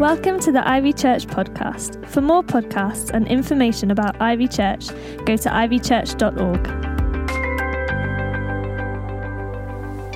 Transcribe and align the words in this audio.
Welcome 0.00 0.40
to 0.40 0.50
the 0.50 0.66
Ivy 0.66 0.94
Church 0.94 1.26
podcast. 1.26 2.08
For 2.08 2.22
more 2.22 2.42
podcasts 2.42 3.10
and 3.10 3.28
information 3.28 3.90
about 3.90 4.18
Ivy 4.18 4.48
Church, 4.48 4.88
go 5.26 5.36
to 5.36 5.50
ivychurch.org. 5.50 6.66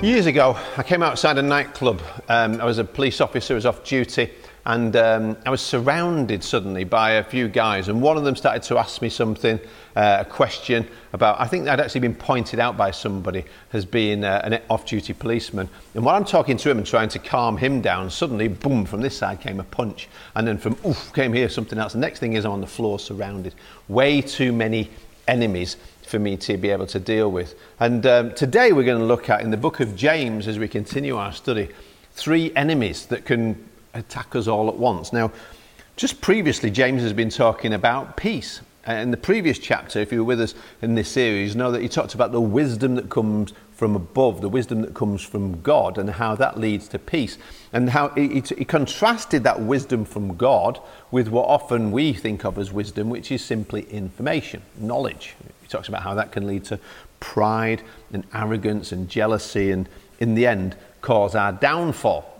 Years 0.03 0.25
ago, 0.25 0.57
I 0.75 0.81
came 0.81 1.03
outside 1.03 1.37
a 1.37 1.43
nightclub. 1.43 2.01
Um, 2.27 2.59
I 2.59 2.65
was 2.65 2.79
a 2.79 2.83
police 2.83 3.21
officer, 3.21 3.53
I 3.53 3.57
was 3.57 3.67
off 3.67 3.83
duty, 3.83 4.31
and 4.65 4.95
um, 4.95 5.37
I 5.45 5.51
was 5.51 5.61
surrounded 5.61 6.43
suddenly 6.43 6.85
by 6.85 7.11
a 7.11 7.23
few 7.23 7.47
guys, 7.47 7.87
and 7.87 8.01
one 8.01 8.17
of 8.17 8.23
them 8.23 8.35
started 8.35 8.63
to 8.63 8.79
ask 8.79 8.99
me 9.01 9.09
something, 9.09 9.59
uh, 9.95 10.17
a 10.21 10.25
question 10.25 10.87
about. 11.13 11.39
I 11.39 11.47
think 11.47 11.67
I'd 11.67 11.79
actually 11.79 12.01
been 12.01 12.15
pointed 12.15 12.59
out 12.59 12.75
by 12.75 12.89
somebody 12.89 13.45
as 13.73 13.85
being 13.85 14.23
uh, 14.23 14.41
an 14.43 14.59
off-duty 14.69 15.13
policeman. 15.13 15.69
And 15.93 16.03
while 16.03 16.15
I'm 16.15 16.25
talking 16.25 16.57
to 16.57 16.69
him 16.71 16.79
and 16.79 16.87
trying 16.87 17.09
to 17.09 17.19
calm 17.19 17.57
him 17.57 17.81
down, 17.81 18.09
suddenly, 18.09 18.47
boom! 18.47 18.85
From 18.85 19.01
this 19.01 19.15
side 19.15 19.39
came 19.39 19.59
a 19.59 19.63
punch, 19.63 20.09
and 20.35 20.47
then 20.47 20.57
from 20.57 20.75
oof 20.83 21.13
came 21.13 21.31
here 21.31 21.47
something 21.47 21.77
else. 21.77 21.93
The 21.93 21.99
next 21.99 22.19
thing 22.19 22.33
is 22.33 22.43
I'm 22.43 22.51
on 22.53 22.61
the 22.61 22.67
floor, 22.67 22.97
surrounded. 22.97 23.53
Way 23.87 24.21
too 24.21 24.51
many 24.51 24.89
enemies 25.27 25.77
for 26.07 26.17
me 26.17 26.37
to 26.37 26.57
be 26.57 26.69
able 26.69 26.87
to 26.87 26.99
deal 26.99 27.31
with. 27.31 27.53
And 27.79 28.05
um, 28.07 28.33
today 28.33 28.71
we're 28.71 28.83
going 28.83 28.99
to 28.99 29.05
look 29.05 29.29
at 29.29 29.41
in 29.41 29.51
the 29.51 29.57
book 29.57 29.79
of 29.79 29.95
James 29.95 30.47
as 30.47 30.57
we 30.57 30.67
continue 30.67 31.17
our 31.17 31.33
study 31.33 31.69
three 32.13 32.51
enemies 32.55 33.05
that 33.07 33.25
can 33.25 33.69
attack 33.95 34.35
us 34.35 34.47
all 34.47 34.69
at 34.69 34.75
once. 34.75 35.11
Now, 35.11 35.31
just 35.95 36.21
previously, 36.21 36.69
James 36.69 37.01
has 37.01 37.13
been 37.13 37.29
talking 37.29 37.73
about 37.73 38.17
peace. 38.17 38.61
Uh, 38.87 38.93
in 38.93 39.09
the 39.09 39.17
previous 39.17 39.57
chapter, 39.57 39.99
if 39.99 40.11
you 40.11 40.19
were 40.19 40.25
with 40.25 40.41
us 40.41 40.53
in 40.81 40.93
this 40.93 41.09
series, 41.09 41.55
know 41.55 41.71
that 41.71 41.81
he 41.81 41.87
talked 41.87 42.13
about 42.13 42.31
the 42.31 42.41
wisdom 42.41 42.95
that 42.95 43.09
comes 43.09 43.53
from 43.71 43.95
above, 43.95 44.41
the 44.41 44.49
wisdom 44.49 44.81
that 44.81 44.93
comes 44.93 45.21
from 45.21 45.61
God, 45.61 45.97
and 45.97 46.09
how 46.09 46.35
that 46.35 46.59
leads 46.59 46.87
to 46.89 46.99
peace. 46.99 47.37
And 47.73 47.89
how 47.89 48.09
he, 48.09 48.41
he, 48.41 48.65
contrasted 48.65 49.43
that 49.43 49.59
wisdom 49.61 50.05
from 50.05 50.37
God 50.37 50.79
with 51.11 51.29
what 51.29 51.47
often 51.47 51.91
we 51.91 52.13
think 52.13 52.45
of 52.45 52.59
as 52.59 52.71
wisdom, 52.71 53.09
which 53.09 53.31
is 53.31 53.43
simply 53.43 53.83
information, 53.89 54.61
knowledge. 54.77 55.35
He 55.61 55.67
talks 55.67 55.87
about 55.87 56.03
how 56.03 56.13
that 56.13 56.31
can 56.31 56.45
lead 56.45 56.63
to 56.65 56.79
pride 57.19 57.81
and 58.13 58.23
arrogance 58.33 58.91
and 58.91 59.09
jealousy, 59.09 59.71
and 59.71 59.89
in 60.19 60.35
the 60.35 60.45
end, 60.45 60.75
cause 61.01 61.35
our 61.35 61.51
downfall. 61.51 62.34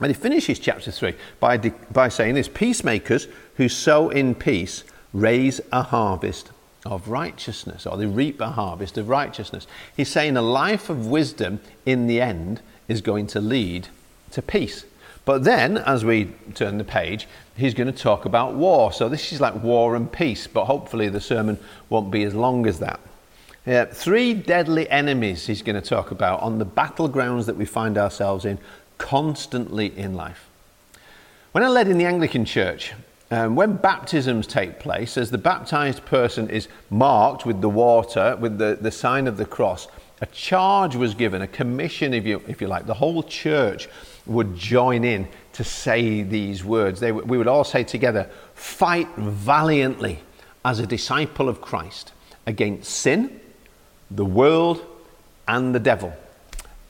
And 0.00 0.08
he 0.08 0.14
finishes 0.14 0.58
chapter 0.58 0.90
3 0.90 1.14
by, 1.40 1.56
de- 1.56 1.72
by 1.92 2.08
saying 2.08 2.34
this 2.34 2.48
Peacemakers 2.48 3.28
who 3.56 3.68
sow 3.68 4.10
in 4.10 4.34
peace 4.34 4.84
raise 5.12 5.60
a 5.70 5.82
harvest 5.82 6.50
of 6.84 7.08
righteousness, 7.08 7.86
or 7.86 7.96
they 7.96 8.06
reap 8.06 8.40
a 8.40 8.50
harvest 8.50 8.98
of 8.98 9.08
righteousness. 9.08 9.66
He's 9.96 10.10
saying 10.10 10.36
a 10.36 10.42
life 10.42 10.90
of 10.90 11.06
wisdom 11.06 11.60
in 11.86 12.06
the 12.06 12.20
end 12.20 12.60
is 12.88 13.00
going 13.00 13.26
to 13.28 13.40
lead 13.40 13.88
to 14.32 14.42
peace. 14.42 14.84
But 15.24 15.44
then, 15.44 15.78
as 15.78 16.04
we 16.04 16.32
turn 16.54 16.76
the 16.76 16.84
page, 16.84 17.26
he's 17.56 17.72
going 17.72 17.90
to 17.90 17.98
talk 17.98 18.26
about 18.26 18.54
war. 18.54 18.92
So 18.92 19.08
this 19.08 19.32
is 19.32 19.40
like 19.40 19.62
war 19.62 19.96
and 19.96 20.12
peace, 20.12 20.46
but 20.46 20.66
hopefully 20.66 21.08
the 21.08 21.20
sermon 21.20 21.58
won't 21.88 22.10
be 22.10 22.24
as 22.24 22.34
long 22.34 22.66
as 22.66 22.78
that. 22.80 23.00
Yeah, 23.64 23.86
three 23.86 24.34
deadly 24.34 24.90
enemies 24.90 25.46
he's 25.46 25.62
going 25.62 25.80
to 25.80 25.88
talk 25.88 26.10
about 26.10 26.40
on 26.40 26.58
the 26.58 26.66
battlegrounds 26.66 27.46
that 27.46 27.56
we 27.56 27.64
find 27.64 27.96
ourselves 27.96 28.44
in 28.44 28.58
constantly 29.04 29.96
in 29.98 30.14
life. 30.14 30.48
When 31.52 31.62
I 31.62 31.68
led 31.68 31.88
in 31.88 31.98
the 31.98 32.06
Anglican 32.06 32.46
Church, 32.46 32.94
um, 33.30 33.54
when 33.54 33.76
baptisms 33.76 34.46
take 34.46 34.78
place, 34.78 35.18
as 35.18 35.30
the 35.30 35.36
baptized 35.36 36.06
person 36.06 36.48
is 36.48 36.68
marked 36.88 37.44
with 37.44 37.60
the 37.60 37.68
water, 37.68 38.34
with 38.40 38.56
the, 38.56 38.78
the 38.80 38.90
sign 38.90 39.26
of 39.26 39.36
the 39.36 39.44
cross, 39.44 39.88
a 40.22 40.26
charge 40.26 40.96
was 40.96 41.14
given, 41.14 41.42
a 41.42 41.46
commission, 41.46 42.14
if 42.14 42.24
you, 42.24 42.42
if 42.48 42.62
you 42.62 42.66
like. 42.66 42.86
The 42.86 42.94
whole 42.94 43.22
church 43.22 43.90
would 44.24 44.56
join 44.56 45.04
in 45.04 45.28
to 45.52 45.64
say 45.64 46.22
these 46.22 46.64
words. 46.64 46.98
They, 46.98 47.12
we 47.12 47.36
would 47.36 47.46
all 47.46 47.64
say 47.64 47.84
together, 47.84 48.30
Fight 48.54 49.08
valiantly 49.16 50.20
as 50.64 50.78
a 50.78 50.86
disciple 50.86 51.50
of 51.50 51.60
Christ 51.60 52.12
against 52.46 52.90
sin, 52.90 53.38
the 54.10 54.24
world, 54.24 54.82
and 55.46 55.74
the 55.74 55.80
devil. 55.80 56.14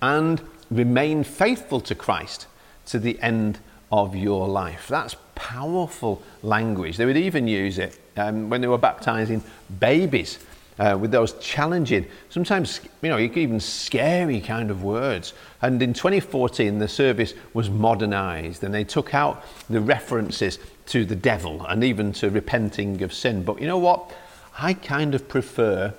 And 0.00 0.40
remain 0.74 1.24
faithful 1.24 1.80
to 1.80 1.94
Christ 1.94 2.46
to 2.86 2.98
the 2.98 3.18
end 3.20 3.58
of 3.92 4.16
your 4.16 4.48
life. 4.48 4.88
That's 4.88 5.16
powerful 5.34 6.22
language. 6.42 6.96
They 6.96 7.06
would 7.06 7.16
even 7.16 7.46
use 7.46 7.78
it 7.78 7.98
um, 8.16 8.50
when 8.50 8.60
they 8.60 8.66
were 8.66 8.78
baptizing 8.78 9.42
babies 9.78 10.38
uh, 10.78 10.98
with 11.00 11.12
those 11.12 11.34
challenging, 11.34 12.06
sometimes, 12.30 12.80
you 13.00 13.08
know, 13.08 13.18
even 13.18 13.60
scary 13.60 14.40
kind 14.40 14.70
of 14.70 14.82
words. 14.82 15.32
And 15.62 15.80
in 15.80 15.94
2014, 15.94 16.78
the 16.78 16.88
service 16.88 17.34
was 17.52 17.70
modernized 17.70 18.64
and 18.64 18.74
they 18.74 18.84
took 18.84 19.14
out 19.14 19.44
the 19.70 19.80
references 19.80 20.58
to 20.86 21.04
the 21.04 21.16
devil 21.16 21.64
and 21.66 21.84
even 21.84 22.12
to 22.14 22.30
repenting 22.30 23.02
of 23.02 23.14
sin. 23.14 23.44
But 23.44 23.60
you 23.60 23.68
know 23.68 23.78
what? 23.78 24.12
I 24.58 24.74
kind 24.74 25.14
of 25.14 25.28
prefer 25.28 25.94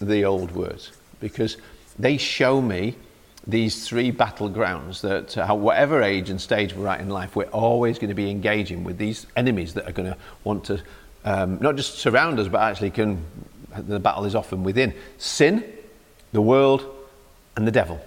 the 0.00 0.24
old 0.24 0.52
words 0.52 0.92
because 1.18 1.56
they 1.98 2.16
show 2.16 2.62
me 2.62 2.94
these 3.46 3.88
three 3.88 4.12
battlegrounds 4.12 5.00
that, 5.00 5.36
uh, 5.38 5.54
whatever 5.54 6.02
age 6.02 6.30
and 6.30 6.40
stage 6.40 6.74
we're 6.74 6.88
at 6.88 7.00
in 7.00 7.08
life, 7.08 7.34
we're 7.34 7.44
always 7.46 7.98
going 7.98 8.10
to 8.10 8.14
be 8.14 8.30
engaging 8.30 8.84
with 8.84 8.98
these 8.98 9.26
enemies 9.36 9.74
that 9.74 9.88
are 9.88 9.92
going 9.92 10.10
to 10.10 10.18
want 10.44 10.64
to 10.64 10.82
um, 11.24 11.58
not 11.60 11.76
just 11.76 11.98
surround 11.98 12.38
us, 12.38 12.48
but 12.48 12.60
actually 12.60 12.90
can. 12.90 13.24
The 13.76 14.00
battle 14.00 14.24
is 14.24 14.34
often 14.34 14.64
within 14.64 14.94
sin, 15.18 15.64
the 16.32 16.40
world, 16.40 16.84
and 17.56 17.66
the 17.66 17.70
devil. 17.70 18.00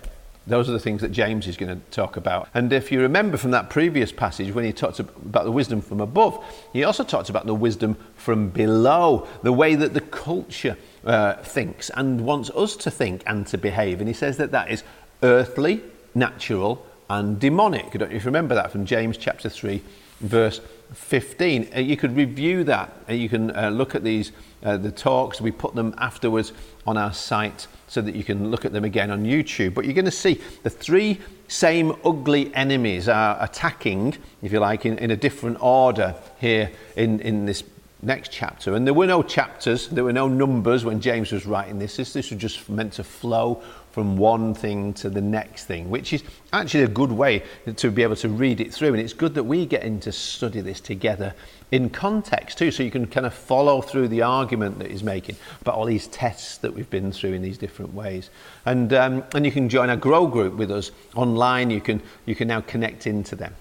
Those 0.46 0.68
are 0.68 0.74
the 0.74 0.80
things 0.80 1.00
that 1.02 1.14
James 1.14 1.48
is 1.48 1.56
going 1.56 1.74
to 1.74 1.86
talk 1.90 2.18
about. 2.18 2.50
And 2.54 2.74
if 2.74 2.92
you 2.92 3.00
remember 3.00 3.38
from 3.38 3.52
that 3.52 3.70
previous 3.70 4.12
passage, 4.12 4.54
when 4.54 4.66
he 4.66 4.74
talked 4.74 5.00
about 5.00 5.46
the 5.46 5.52
wisdom 5.54 5.80
from 5.80 6.02
above, 6.02 6.44
he 6.74 6.84
also 6.84 7.06
talked 7.06 7.30
about 7.30 7.46
the 7.46 7.56
wisdom 7.56 7.96
from 8.18 8.50
below, 8.50 9.26
the 9.42 9.54
way 9.54 9.76
that 9.76 9.94
the 9.94 10.02
culture 10.02 10.76
uh, 11.06 11.36
thinks 11.36 11.90
and 11.92 12.20
wants 12.20 12.50
us 12.50 12.76
to 12.78 12.92
think 12.92 13.24
and 13.26 13.48
to 13.48 13.58
behave. 13.58 14.02
And 14.02 14.08
he 14.10 14.14
says 14.14 14.36
that 14.36 14.52
that 14.52 14.70
is 14.70 14.84
earthly, 15.24 15.82
natural, 16.14 16.86
and 17.10 17.40
demonic. 17.40 17.92
Don't 17.92 18.12
you 18.12 18.20
remember 18.20 18.56
that 18.56 18.72
from 18.72 18.86
James 18.86 19.18
chapter 19.18 19.50
3, 19.50 19.82
verse 20.20 20.62
15? 20.94 21.70
Uh, 21.76 21.80
you 21.80 21.98
could 21.98 22.16
review 22.16 22.64
that. 22.66 22.92
Uh, 23.10 23.14
you 23.14 23.30
can 23.30 23.56
uh, 23.56 23.70
look 23.70 23.96
at 23.96 24.04
these, 24.04 24.32
uh, 24.64 24.78
the 24.78 24.92
talks. 24.92 25.42
We 25.42 25.52
put 25.52 25.76
them 25.76 25.96
afterwards 25.98 26.54
on 26.86 26.98
our 26.98 27.14
site 27.14 27.68
so 27.88 28.02
that 28.02 28.16
you 28.16 28.24
can 28.24 28.52
look 28.52 28.66
at 28.66 28.74
them 28.74 28.84
again 28.84 29.12
on 29.12 29.24
YouTube. 29.24 29.74
But 29.74 29.86
you're 29.86 29.94
going 29.94 30.06
to 30.06 30.12
see 30.12 30.42
the 30.64 30.70
three 30.70 31.20
same 31.48 31.96
ugly 32.04 32.54
enemies 32.56 33.08
are 33.08 33.38
attacking, 33.42 34.18
if 34.42 34.52
you 34.52 34.60
like, 34.60 34.86
in, 34.86 34.98
in 34.98 35.12
a 35.12 35.16
different 35.18 35.58
order 35.62 36.16
here 36.40 36.72
in, 36.96 37.20
in 37.20 37.46
this 37.46 37.64
next 38.02 38.32
chapter. 38.32 38.76
And 38.76 38.86
there 38.86 38.94
were 38.94 39.08
no 39.08 39.24
chapters, 39.24 39.88
there 39.88 40.04
were 40.04 40.14
no 40.14 40.28
numbers 40.28 40.84
when 40.84 41.00
James 41.00 41.32
was 41.32 41.46
writing 41.46 41.80
this. 41.80 41.96
This, 41.96 42.14
this 42.14 42.32
was 42.32 42.40
just 42.40 42.70
meant 42.70 42.94
to 42.94 43.04
flow 43.04 43.62
from 43.94 44.18
one 44.18 44.56
thing 44.56 44.92
to 44.92 45.08
the 45.08 45.22
next 45.22 45.66
thing, 45.66 45.88
which 45.88 46.14
is 46.14 46.24
actually 46.52 46.84
a 46.84 46.88
good 46.88 47.12
way 47.12 47.44
to 47.76 47.92
be 47.92 48.02
able 48.02 48.16
to 48.16 48.28
read 48.28 48.60
it 48.60 48.74
through. 48.74 48.88
And 48.88 49.00
it's 49.00 49.14
good 49.14 49.36
that 49.36 49.44
we 49.44 49.68
get 49.68 49.84
into 49.84 50.12
study 50.12 50.62
this 50.62 50.82
together 50.82 51.36
in 51.72 51.92
context 51.92 52.58
too, 52.58 52.72
so 52.72 52.82
you 52.82 52.90
can 52.90 53.06
kind 53.06 53.28
of 53.28 53.36
follow 53.36 53.82
through 53.82 54.08
the 54.08 54.24
argument 54.24 54.80
that 54.80 54.90
he's 54.90 55.04
making 55.04 55.36
about 55.62 55.76
all 55.76 55.86
these 55.86 56.08
tests 56.08 56.58
that 56.58 56.74
we've 56.74 56.90
been 56.90 57.12
through 57.12 57.34
in 57.34 57.44
these 57.44 57.60
different 57.60 57.94
ways. 57.94 58.32
And, 58.66 58.92
um, 58.94 59.24
and 59.36 59.46
you 59.46 59.52
can 59.52 59.70
join 59.70 59.92
our 59.92 59.96
grow 59.96 60.26
group 60.26 60.56
with 60.56 60.72
us 60.72 60.90
online. 61.16 61.70
You 61.70 61.80
can, 61.80 62.02
you 62.26 62.34
can 62.34 62.48
now 62.48 62.62
connect 62.62 63.06
into 63.06 63.36
them. 63.36 63.56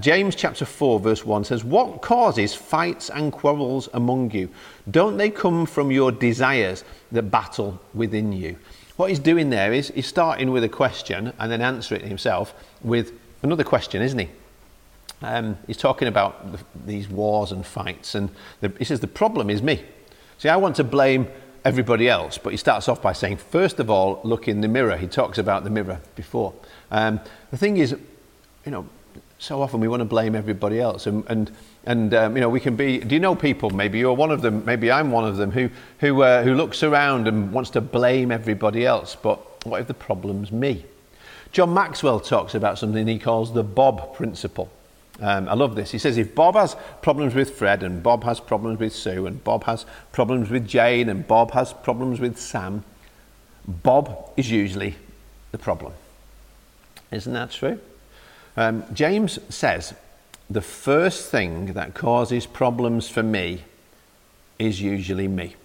James 0.00 0.34
chapter 0.36 0.66
4, 0.66 1.00
verse 1.00 1.24
1 1.24 1.44
says, 1.44 1.64
What 1.64 2.02
causes 2.02 2.54
fights 2.54 3.08
and 3.08 3.32
quarrels 3.32 3.88
among 3.94 4.32
you? 4.32 4.50
Don't 4.90 5.16
they 5.16 5.30
come 5.30 5.64
from 5.64 5.90
your 5.90 6.12
desires 6.12 6.84
that 7.10 7.30
battle 7.30 7.80
within 7.94 8.32
you? 8.32 8.56
What 8.98 9.10
he's 9.10 9.20
doing 9.20 9.50
there 9.50 9.72
is 9.72 9.92
he's 9.94 10.08
starting 10.08 10.50
with 10.50 10.64
a 10.64 10.68
question 10.68 11.32
and 11.38 11.52
then 11.52 11.62
answering 11.62 12.00
it 12.00 12.08
himself 12.08 12.52
with 12.82 13.12
another 13.44 13.62
question, 13.62 14.02
isn't 14.02 14.18
he? 14.18 14.28
Um, 15.22 15.56
he's 15.68 15.76
talking 15.76 16.08
about 16.08 16.50
the, 16.50 16.58
these 16.84 17.08
wars 17.08 17.52
and 17.52 17.64
fights, 17.64 18.16
and 18.16 18.28
the, 18.60 18.72
he 18.76 18.84
says, 18.84 18.98
The 18.98 19.06
problem 19.06 19.50
is 19.50 19.62
me. 19.62 19.84
See, 20.38 20.48
I 20.48 20.56
want 20.56 20.74
to 20.76 20.84
blame 20.84 21.28
everybody 21.64 22.08
else, 22.08 22.38
but 22.38 22.50
he 22.50 22.56
starts 22.56 22.88
off 22.88 23.00
by 23.00 23.12
saying, 23.12 23.36
First 23.36 23.78
of 23.78 23.88
all, 23.88 24.20
look 24.24 24.48
in 24.48 24.62
the 24.62 24.68
mirror. 24.68 24.96
He 24.96 25.06
talks 25.06 25.38
about 25.38 25.62
the 25.62 25.70
mirror 25.70 26.00
before. 26.16 26.52
Um, 26.90 27.20
the 27.52 27.56
thing 27.56 27.76
is, 27.76 27.92
you 28.64 28.72
know, 28.72 28.88
so 29.38 29.62
often 29.62 29.78
we 29.78 29.86
want 29.86 30.00
to 30.00 30.06
blame 30.06 30.34
everybody 30.34 30.80
else, 30.80 31.06
and, 31.06 31.24
and 31.28 31.52
and 31.84 32.12
um, 32.14 32.36
you 32.36 32.40
know, 32.40 32.48
we 32.48 32.60
can 32.60 32.76
be. 32.76 32.98
Do 32.98 33.14
you 33.14 33.20
know 33.20 33.34
people? 33.34 33.70
Maybe 33.70 33.98
you're 33.98 34.12
one 34.12 34.30
of 34.30 34.42
them. 34.42 34.64
Maybe 34.64 34.90
I'm 34.90 35.10
one 35.10 35.24
of 35.24 35.36
them 35.36 35.50
who 35.50 35.70
who 35.98 36.22
uh, 36.22 36.42
who 36.42 36.54
looks 36.54 36.82
around 36.82 37.28
and 37.28 37.52
wants 37.52 37.70
to 37.70 37.80
blame 37.80 38.30
everybody 38.30 38.84
else. 38.84 39.16
But 39.16 39.66
what 39.66 39.80
if 39.80 39.86
the 39.86 39.94
problem's 39.94 40.52
me? 40.52 40.84
John 41.52 41.72
Maxwell 41.72 42.20
talks 42.20 42.54
about 42.54 42.78
something 42.78 43.06
he 43.06 43.18
calls 43.18 43.54
the 43.54 43.64
Bob 43.64 44.14
principle. 44.14 44.70
Um, 45.20 45.48
I 45.48 45.54
love 45.54 45.74
this. 45.74 45.90
He 45.90 45.98
says 45.98 46.16
if 46.16 46.34
Bob 46.34 46.54
has 46.54 46.76
problems 47.02 47.34
with 47.34 47.50
Fred, 47.50 47.82
and 47.82 48.02
Bob 48.02 48.22
has 48.24 48.38
problems 48.38 48.78
with 48.78 48.94
Sue, 48.94 49.26
and 49.26 49.42
Bob 49.42 49.64
has 49.64 49.86
problems 50.12 50.50
with 50.50 50.68
Jane, 50.68 51.08
and 51.08 51.26
Bob 51.26 51.52
has 51.52 51.72
problems 51.72 52.20
with 52.20 52.38
Sam, 52.38 52.84
Bob 53.66 54.30
is 54.36 54.50
usually 54.50 54.96
the 55.50 55.58
problem. 55.58 55.92
Isn't 57.10 57.32
that 57.32 57.50
true? 57.50 57.80
Um, 58.56 58.84
James 58.92 59.38
says 59.48 59.94
the 60.50 60.60
first 60.60 61.30
thing 61.30 61.74
that 61.74 61.94
causes 61.94 62.46
problems 62.46 63.08
for 63.08 63.22
me 63.22 63.64
is 64.58 64.80
usually 64.80 65.28
me. 65.28 65.56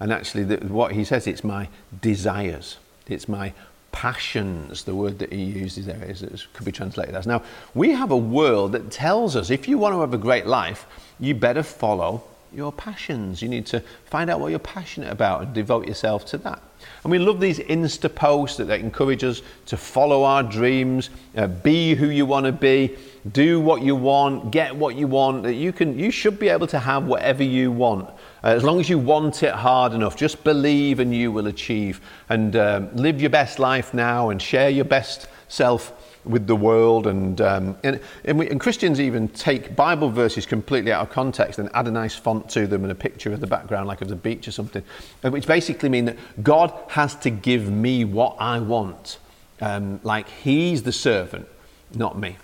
And 0.00 0.12
actually, 0.12 0.44
the, 0.44 0.56
what 0.66 0.92
he 0.92 1.04
says, 1.04 1.26
it's 1.26 1.42
my 1.42 1.68
desires, 2.00 2.78
it's 3.08 3.28
my 3.28 3.52
passions, 3.90 4.84
the 4.84 4.94
word 4.94 5.18
that 5.18 5.32
he 5.32 5.42
uses 5.42 5.86
there 5.86 6.04
is, 6.04 6.22
it 6.22 6.46
could 6.52 6.64
be 6.64 6.70
translated 6.72 7.14
as. 7.14 7.26
Now, 7.26 7.42
we 7.74 7.90
have 7.90 8.10
a 8.10 8.16
world 8.16 8.72
that 8.72 8.90
tells 8.90 9.34
us 9.34 9.50
if 9.50 9.66
you 9.66 9.76
want 9.76 9.94
to 9.94 10.00
have 10.00 10.14
a 10.14 10.18
great 10.18 10.46
life, 10.46 10.86
you 11.18 11.34
better 11.34 11.64
follow 11.64 12.22
your 12.52 12.72
passions. 12.72 13.42
You 13.42 13.48
need 13.48 13.66
to 13.66 13.80
find 14.04 14.30
out 14.30 14.40
what 14.40 14.48
you're 14.48 14.58
passionate 14.58 15.12
about 15.12 15.42
and 15.42 15.54
devote 15.54 15.86
yourself 15.86 16.24
to 16.26 16.38
that. 16.38 16.62
And 17.02 17.10
we 17.10 17.18
love 17.18 17.40
these 17.40 17.58
Insta 17.58 18.12
posts 18.14 18.56
that 18.58 18.64
they 18.64 18.78
encourage 18.80 19.24
us 19.24 19.42
to 19.66 19.76
follow 19.76 20.24
our 20.24 20.42
dreams, 20.42 21.10
uh, 21.36 21.46
be 21.46 21.94
who 21.94 22.08
you 22.08 22.26
want 22.26 22.46
to 22.46 22.52
be, 22.52 22.96
do 23.32 23.60
what 23.60 23.82
you 23.82 23.96
want, 23.96 24.50
get 24.50 24.74
what 24.74 24.94
you 24.94 25.06
want. 25.06 25.42
That 25.42 25.54
you 25.54 25.72
can, 25.72 25.98
you 25.98 26.10
should 26.10 26.38
be 26.38 26.48
able 26.48 26.66
to 26.68 26.78
have 26.78 27.04
whatever 27.04 27.42
you 27.42 27.72
want. 27.72 28.08
Uh, 28.08 28.48
as 28.48 28.62
long 28.62 28.78
as 28.80 28.88
you 28.88 28.98
want 28.98 29.42
it 29.42 29.52
hard 29.52 29.92
enough, 29.92 30.16
just 30.16 30.44
believe 30.44 31.00
and 31.00 31.14
you 31.14 31.32
will 31.32 31.48
achieve. 31.48 32.00
And 32.28 32.54
um, 32.56 32.94
live 32.94 33.20
your 33.20 33.30
best 33.30 33.58
life 33.58 33.92
now 33.92 34.30
and 34.30 34.40
share 34.40 34.70
your 34.70 34.84
best 34.84 35.28
self 35.48 36.07
with 36.28 36.46
the 36.46 36.56
world. 36.56 37.06
And, 37.06 37.40
um, 37.40 37.76
and, 37.82 38.00
and, 38.24 38.38
we, 38.38 38.48
and, 38.48 38.60
Christians 38.60 39.00
even 39.00 39.28
take 39.28 39.74
Bible 39.74 40.10
verses 40.10 40.46
completely 40.46 40.92
out 40.92 41.02
of 41.02 41.10
context 41.10 41.58
and 41.58 41.68
add 41.74 41.88
a 41.88 41.90
nice 41.90 42.14
font 42.14 42.48
to 42.50 42.66
them 42.66 42.82
and 42.82 42.92
a 42.92 42.94
picture 42.94 43.32
of 43.32 43.40
the 43.40 43.46
background, 43.46 43.86
like 43.86 44.02
of 44.02 44.08
the 44.08 44.16
beach 44.16 44.46
or 44.46 44.52
something, 44.52 44.82
uh, 45.24 45.30
which 45.30 45.46
basically 45.46 45.88
mean 45.88 46.04
that 46.06 46.16
God 46.42 46.72
has 46.88 47.14
to 47.16 47.30
give 47.30 47.70
me 47.70 48.04
what 48.04 48.36
I 48.38 48.60
want, 48.60 49.18
um, 49.60 50.00
like 50.02 50.28
He's 50.28 50.82
the 50.82 50.92
servant, 50.92 51.48
not 51.94 52.18
me. 52.18 52.36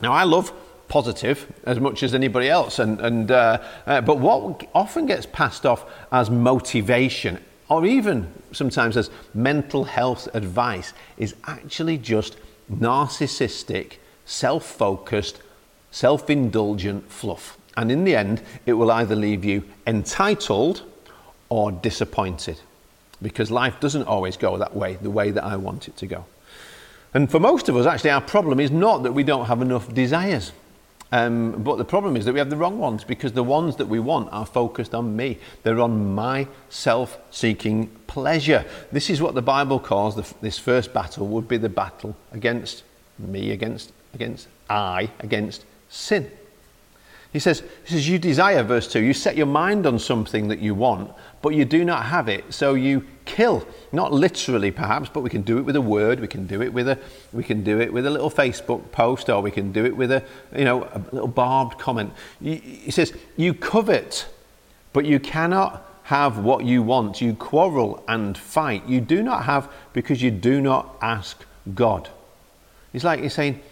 Now, 0.00 0.12
I 0.12 0.24
love 0.24 0.52
positive 0.88 1.50
as 1.64 1.80
much 1.80 2.02
as 2.02 2.14
anybody 2.14 2.48
else, 2.48 2.78
and, 2.78 3.00
and, 3.00 3.30
uh, 3.30 3.62
uh, 3.86 4.00
but 4.00 4.18
what 4.18 4.66
often 4.74 5.06
gets 5.06 5.26
passed 5.26 5.64
off 5.64 5.84
as 6.10 6.30
motivation 6.30 7.38
or 7.72 7.86
even 7.86 8.30
sometimes 8.52 8.98
as 8.98 9.08
mental 9.32 9.84
health 9.84 10.28
advice 10.34 10.92
is 11.16 11.34
actually 11.46 11.96
just 11.96 12.36
narcissistic, 12.78 13.94
self 14.24 14.64
focused, 14.64 15.40
self 15.90 16.28
indulgent 16.30 17.10
fluff. 17.10 17.58
And 17.76 17.90
in 17.90 18.04
the 18.04 18.14
end, 18.14 18.42
it 18.66 18.74
will 18.74 18.90
either 18.90 19.16
leave 19.16 19.44
you 19.44 19.64
entitled 19.86 20.82
or 21.48 21.72
disappointed 21.72 22.60
because 23.22 23.50
life 23.50 23.78
doesn't 23.80 24.04
always 24.04 24.36
go 24.36 24.58
that 24.58 24.74
way, 24.74 24.94
the 25.00 25.10
way 25.10 25.30
that 25.30 25.44
I 25.44 25.56
want 25.56 25.88
it 25.88 25.96
to 25.98 26.06
go. 26.06 26.24
And 27.14 27.30
for 27.30 27.38
most 27.38 27.68
of 27.68 27.76
us, 27.76 27.86
actually, 27.86 28.10
our 28.10 28.20
problem 28.20 28.58
is 28.58 28.70
not 28.70 29.02
that 29.04 29.12
we 29.12 29.22
don't 29.22 29.46
have 29.46 29.62
enough 29.62 29.92
desires. 29.92 30.52
Um, 31.12 31.62
but 31.62 31.76
the 31.76 31.84
problem 31.84 32.16
is 32.16 32.24
that 32.24 32.32
we 32.32 32.38
have 32.38 32.48
the 32.48 32.56
wrong 32.56 32.78
ones 32.78 33.04
because 33.04 33.32
the 33.32 33.44
ones 33.44 33.76
that 33.76 33.86
we 33.86 34.00
want 34.00 34.32
are 34.32 34.46
focused 34.46 34.94
on 34.94 35.14
me. 35.14 35.38
They're 35.62 35.78
on 35.80 36.14
my 36.14 36.48
self 36.70 37.18
seeking 37.30 37.88
pleasure. 38.06 38.64
This 38.90 39.10
is 39.10 39.20
what 39.20 39.34
the 39.34 39.42
Bible 39.42 39.78
calls 39.78 40.16
the, 40.16 40.34
this 40.40 40.58
first 40.58 40.94
battle 40.94 41.26
would 41.28 41.46
be 41.46 41.58
the 41.58 41.68
battle 41.68 42.16
against 42.32 42.82
me, 43.18 43.50
against, 43.50 43.92
against 44.14 44.48
I, 44.70 45.10
against 45.20 45.66
sin. 45.90 46.30
He 47.32 47.38
says, 47.38 47.62
he 47.84 47.94
says, 47.94 48.08
You 48.08 48.18
desire, 48.18 48.62
verse 48.62 48.86
2, 48.92 49.00
you 49.00 49.14
set 49.14 49.36
your 49.36 49.46
mind 49.46 49.86
on 49.86 49.98
something 49.98 50.48
that 50.48 50.58
you 50.58 50.74
want, 50.74 51.10
but 51.40 51.54
you 51.54 51.64
do 51.64 51.82
not 51.84 52.04
have 52.04 52.28
it, 52.28 52.52
so 52.52 52.74
you 52.74 53.06
kill. 53.24 53.66
Not 53.90 54.12
literally, 54.12 54.70
perhaps, 54.70 55.08
but 55.08 55.20
we 55.22 55.30
can 55.30 55.40
do 55.40 55.56
it 55.56 55.62
with 55.62 55.76
a 55.76 55.80
word, 55.80 56.20
we 56.20 56.28
can 56.28 56.46
do 56.46 56.60
it 56.60 56.72
with 56.72 56.88
a, 56.88 56.98
we 57.32 57.42
can 57.42 57.64
do 57.64 57.80
it 57.80 57.90
with 57.90 58.06
a 58.06 58.10
little 58.10 58.30
Facebook 58.30 58.92
post, 58.92 59.30
or 59.30 59.40
we 59.40 59.50
can 59.50 59.72
do 59.72 59.86
it 59.86 59.96
with 59.96 60.12
a, 60.12 60.22
you 60.54 60.64
know, 60.64 60.84
a 60.84 61.02
little 61.10 61.28
barbed 61.28 61.78
comment. 61.78 62.12
He 62.42 62.90
says, 62.90 63.14
You 63.38 63.54
covet, 63.54 64.26
but 64.92 65.06
you 65.06 65.18
cannot 65.18 65.88
have 66.04 66.38
what 66.38 66.66
you 66.66 66.82
want. 66.82 67.22
You 67.22 67.34
quarrel 67.34 68.04
and 68.08 68.36
fight. 68.36 68.86
You 68.86 69.00
do 69.00 69.22
not 69.22 69.44
have 69.44 69.72
because 69.94 70.20
you 70.20 70.30
do 70.30 70.60
not 70.60 70.96
ask 71.00 71.46
God. 71.74 72.10
It's 72.92 73.04
like 73.04 73.20
he's 73.20 73.32
saying, 73.32 73.62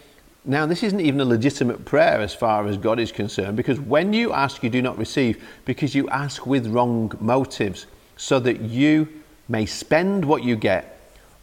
now, 0.45 0.65
this 0.65 0.83
isn't 0.83 1.01
even 1.01 1.21
a 1.21 1.25
legitimate 1.25 1.85
prayer 1.85 2.21
as 2.21 2.35
far 2.35 2.67
as 2.67 2.79
God 2.79 2.99
is 2.99 3.13
concerned, 3.13 3.57
because 3.57 3.79
when 3.79 4.15
you 4.15 4.33
ask, 4.33 4.63
you 4.63 4.71
do 4.71 4.81
not 4.81 4.97
receive, 4.97 5.43
because 5.67 5.95
you 5.95 6.09
ask 6.09 6.47
with 6.47 6.67
wrong 6.67 7.13
motives, 7.21 7.87
so 8.17 8.41
that 8.41 8.61
you 8.61 9.07
may 9.49 9.67
spend 9.67 10.25
what 10.25 10.43
you 10.43 10.57
get 10.57 10.99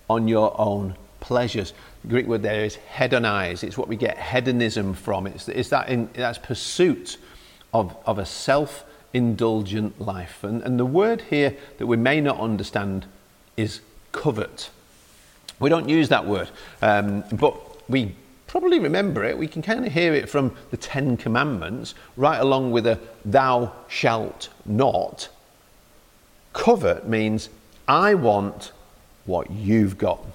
on 0.09 0.27
your 0.27 0.59
own 0.59 0.95
pleasures. 1.19 1.73
The 2.01 2.07
Greek 2.07 2.25
word 2.25 2.41
there 2.41 2.63
is 2.63 2.77
hedonize. 2.95 3.63
It's 3.63 3.77
what 3.77 3.87
we 3.87 3.97
get 3.97 4.17
hedonism 4.17 4.93
from. 4.93 5.27
It's, 5.27 5.47
it's 5.47 5.69
that 5.69 5.89
in, 5.89 6.09
that's 6.13 6.37
pursuit 6.37 7.17
of, 7.73 7.95
of 8.05 8.17
a 8.17 8.25
self 8.25 8.83
indulgent 9.13 9.99
life. 10.01 10.43
And, 10.43 10.63
and 10.63 10.79
the 10.79 10.85
word 10.85 11.21
here 11.21 11.55
that 11.77 11.85
we 11.85 11.97
may 11.97 12.21
not 12.21 12.39
understand 12.39 13.05
is 13.57 13.81
covet. 14.11 14.69
We 15.59 15.69
don't 15.69 15.89
use 15.89 16.09
that 16.09 16.25
word, 16.25 16.49
um, 16.81 17.23
but 17.31 17.89
we 17.89 18.15
probably 18.47 18.79
remember 18.79 19.23
it. 19.23 19.37
We 19.37 19.47
can 19.47 19.61
kind 19.61 19.85
of 19.85 19.93
hear 19.93 20.13
it 20.13 20.29
from 20.29 20.55
the 20.71 20.77
Ten 20.77 21.17
Commandments, 21.17 21.93
right 22.15 22.39
along 22.39 22.71
with 22.71 22.87
a 22.87 22.99
thou 23.23 23.73
shalt 23.87 24.49
not. 24.65 25.29
Covet 26.53 27.07
means 27.07 27.49
I 27.87 28.15
want 28.15 28.71
what 29.25 29.51
you've 29.51 29.97
got. 29.97 30.25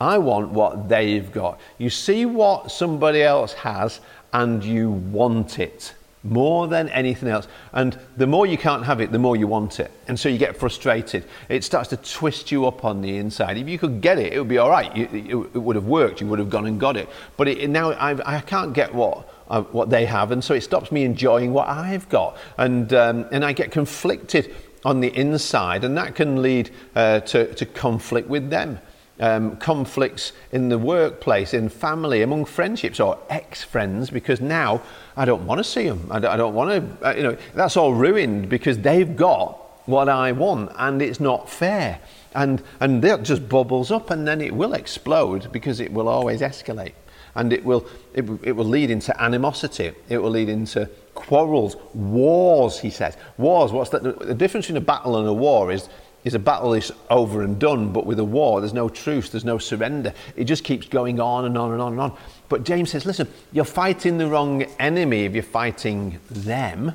I 0.00 0.18
want 0.18 0.50
what 0.50 0.88
they've 0.88 1.30
got. 1.32 1.60
You 1.78 1.90
see 1.90 2.26
what 2.26 2.70
somebody 2.70 3.22
else 3.22 3.52
has 3.54 4.00
and 4.32 4.62
you 4.62 4.90
want 4.90 5.58
it 5.58 5.94
more 6.30 6.68
than 6.68 6.88
anything 6.90 7.28
else. 7.28 7.48
And 7.72 7.98
the 8.16 8.26
more 8.26 8.46
you 8.46 8.58
can't 8.58 8.84
have 8.84 9.00
it, 9.00 9.12
the 9.12 9.18
more 9.18 9.36
you 9.36 9.46
want 9.46 9.80
it. 9.80 9.90
And 10.08 10.18
so 10.18 10.28
you 10.28 10.38
get 10.38 10.56
frustrated. 10.56 11.24
It 11.48 11.64
starts 11.64 11.88
to 11.90 11.96
twist 11.96 12.50
you 12.52 12.66
up 12.66 12.84
on 12.84 13.02
the 13.02 13.16
inside. 13.16 13.56
If 13.56 13.68
you 13.68 13.78
could 13.78 14.00
get 14.00 14.18
it, 14.18 14.32
it 14.32 14.38
would 14.38 14.48
be 14.48 14.58
all 14.58 14.70
right. 14.70 14.94
You, 14.96 15.50
it, 15.54 15.58
would 15.58 15.76
have 15.76 15.86
worked. 15.86 16.20
You 16.20 16.26
would 16.26 16.38
have 16.38 16.50
gone 16.50 16.66
and 16.66 16.78
got 16.78 16.96
it. 16.96 17.08
But 17.36 17.48
it, 17.48 17.70
now 17.70 17.92
I, 17.92 18.36
I 18.36 18.40
can't 18.40 18.72
get 18.72 18.94
what. 18.94 19.32
Uh, 19.48 19.62
what 19.62 19.90
they 19.90 20.04
have, 20.04 20.32
and 20.32 20.42
so 20.42 20.54
it 20.54 20.62
stops 20.62 20.90
me 20.90 21.04
enjoying 21.04 21.52
what 21.52 21.68
I've 21.68 22.08
got, 22.08 22.36
and 22.58 22.92
um, 22.92 23.28
and 23.30 23.44
I 23.44 23.52
get 23.52 23.70
conflicted 23.70 24.52
on 24.84 24.98
the 24.98 25.16
inside, 25.16 25.84
and 25.84 25.96
that 25.96 26.16
can 26.16 26.42
lead 26.42 26.70
uh, 26.96 27.20
to, 27.20 27.54
to 27.54 27.64
conflict 27.64 28.28
with 28.28 28.50
them 28.50 28.80
um, 29.20 29.56
conflicts 29.56 30.32
in 30.52 30.68
the 30.68 30.78
workplace, 30.78 31.54
in 31.54 31.68
family, 31.68 32.22
among 32.22 32.44
friendships 32.44 33.00
or 33.00 33.18
ex 33.28 33.62
friends, 33.62 34.10
because 34.10 34.40
now 34.40 34.82
I 35.16 35.24
don't 35.24 35.46
want 35.46 35.58
to 35.58 35.64
see 35.64 35.88
them. 35.88 36.06
I 36.10 36.18
don't, 36.18 36.36
don't 36.36 36.54
want 36.54 37.00
to, 37.00 37.08
uh, 37.08 37.14
you 37.14 37.22
know, 37.22 37.36
that's 37.54 37.76
all 37.76 37.94
ruined 37.94 38.48
because 38.48 38.78
they've 38.78 39.16
got 39.16 39.62
what 39.86 40.08
I 40.08 40.32
want 40.32 40.72
and 40.76 41.00
it's 41.00 41.20
not 41.20 41.48
fair. 41.48 42.00
And, 42.34 42.62
and 42.80 43.02
that 43.02 43.22
just 43.22 43.48
bubbles 43.48 43.90
up 43.90 44.10
and 44.10 44.28
then 44.28 44.40
it 44.40 44.54
will 44.54 44.74
explode 44.74 45.50
because 45.52 45.80
it 45.80 45.92
will 45.92 46.08
always 46.08 46.40
escalate. 46.40 46.92
And 47.34 47.52
it 47.52 47.64
will, 47.64 47.86
it, 48.14 48.28
it 48.42 48.52
will 48.52 48.64
lead 48.64 48.90
into 48.90 49.18
animosity. 49.22 49.92
It 50.08 50.18
will 50.18 50.30
lead 50.30 50.48
into 50.48 50.88
quarrels, 51.14 51.76
wars, 51.94 52.78
he 52.78 52.90
says. 52.90 53.16
Wars, 53.38 53.72
what's 53.72 53.90
that? 53.90 54.02
The 54.02 54.34
difference 54.34 54.66
between 54.66 54.82
a 54.82 54.84
battle 54.84 55.18
and 55.18 55.28
a 55.28 55.32
war 55.32 55.70
is 55.70 55.88
is 56.26 56.34
a 56.34 56.40
battle 56.40 56.74
is 56.74 56.90
over 57.08 57.42
and 57.42 57.56
done, 57.56 57.92
but 57.92 58.04
with 58.04 58.18
a 58.18 58.24
war, 58.24 58.60
there's 58.60 58.74
no 58.74 58.88
truce, 58.88 59.30
there's 59.30 59.44
no 59.44 59.58
surrender. 59.58 60.12
It 60.34 60.44
just 60.44 60.64
keeps 60.64 60.88
going 60.88 61.20
on 61.20 61.44
and 61.44 61.56
on 61.56 61.70
and 61.70 61.80
on 61.80 61.92
and 61.92 62.00
on. 62.00 62.16
But 62.48 62.64
James 62.64 62.90
says, 62.90 63.06
listen, 63.06 63.28
you're 63.52 63.64
fighting 63.64 64.18
the 64.18 64.26
wrong 64.26 64.64
enemy 64.80 65.24
if 65.24 65.34
you're 65.34 65.44
fighting 65.44 66.18
them. 66.28 66.94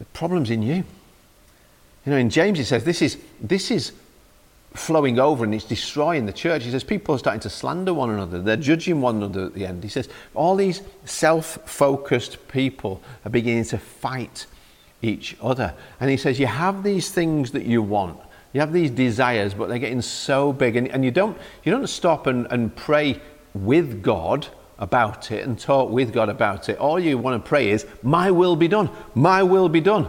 The 0.00 0.04
problem's 0.06 0.50
in 0.50 0.62
you. 0.62 0.82
You 2.04 2.12
know, 2.12 2.16
in 2.16 2.28
James 2.28 2.58
he 2.58 2.64
says 2.64 2.82
this 2.82 3.02
is 3.02 3.18
this 3.40 3.70
is 3.70 3.92
flowing 4.74 5.20
over 5.20 5.44
and 5.44 5.54
it's 5.54 5.64
destroying 5.64 6.26
the 6.26 6.32
church. 6.32 6.64
He 6.64 6.72
says 6.72 6.82
people 6.82 7.14
are 7.14 7.18
starting 7.18 7.40
to 7.42 7.50
slander 7.50 7.94
one 7.94 8.10
another. 8.10 8.42
They're 8.42 8.56
judging 8.56 9.00
one 9.00 9.16
another 9.16 9.46
at 9.46 9.54
the 9.54 9.64
end. 9.64 9.84
He 9.84 9.88
says 9.88 10.08
all 10.34 10.56
these 10.56 10.82
self-focused 11.04 12.48
people 12.48 13.00
are 13.24 13.30
beginning 13.30 13.66
to 13.66 13.78
fight 13.78 14.46
each 15.02 15.36
other. 15.40 15.74
And 16.00 16.10
he 16.10 16.16
says, 16.16 16.38
You 16.38 16.46
have 16.46 16.82
these 16.82 17.10
things 17.10 17.52
that 17.52 17.64
you 17.64 17.82
want. 17.82 18.18
You 18.52 18.60
have 18.60 18.72
these 18.72 18.90
desires, 18.90 19.54
but 19.54 19.68
they're 19.68 19.78
getting 19.78 20.02
so 20.02 20.52
big. 20.52 20.76
And, 20.76 20.88
and 20.88 21.04
you, 21.04 21.10
don't, 21.10 21.36
you 21.64 21.72
don't 21.72 21.86
stop 21.86 22.26
and, 22.26 22.46
and 22.50 22.74
pray 22.74 23.20
with 23.54 24.02
God 24.02 24.46
about 24.78 25.30
it 25.30 25.44
and 25.44 25.58
talk 25.58 25.90
with 25.90 26.12
God 26.12 26.28
about 26.28 26.68
it. 26.68 26.78
All 26.78 26.98
you 26.98 27.18
want 27.18 27.42
to 27.42 27.48
pray 27.48 27.70
is, 27.70 27.86
My 28.02 28.30
will 28.30 28.56
be 28.56 28.68
done. 28.68 28.90
My 29.14 29.42
will 29.42 29.68
be 29.68 29.80
done. 29.80 30.08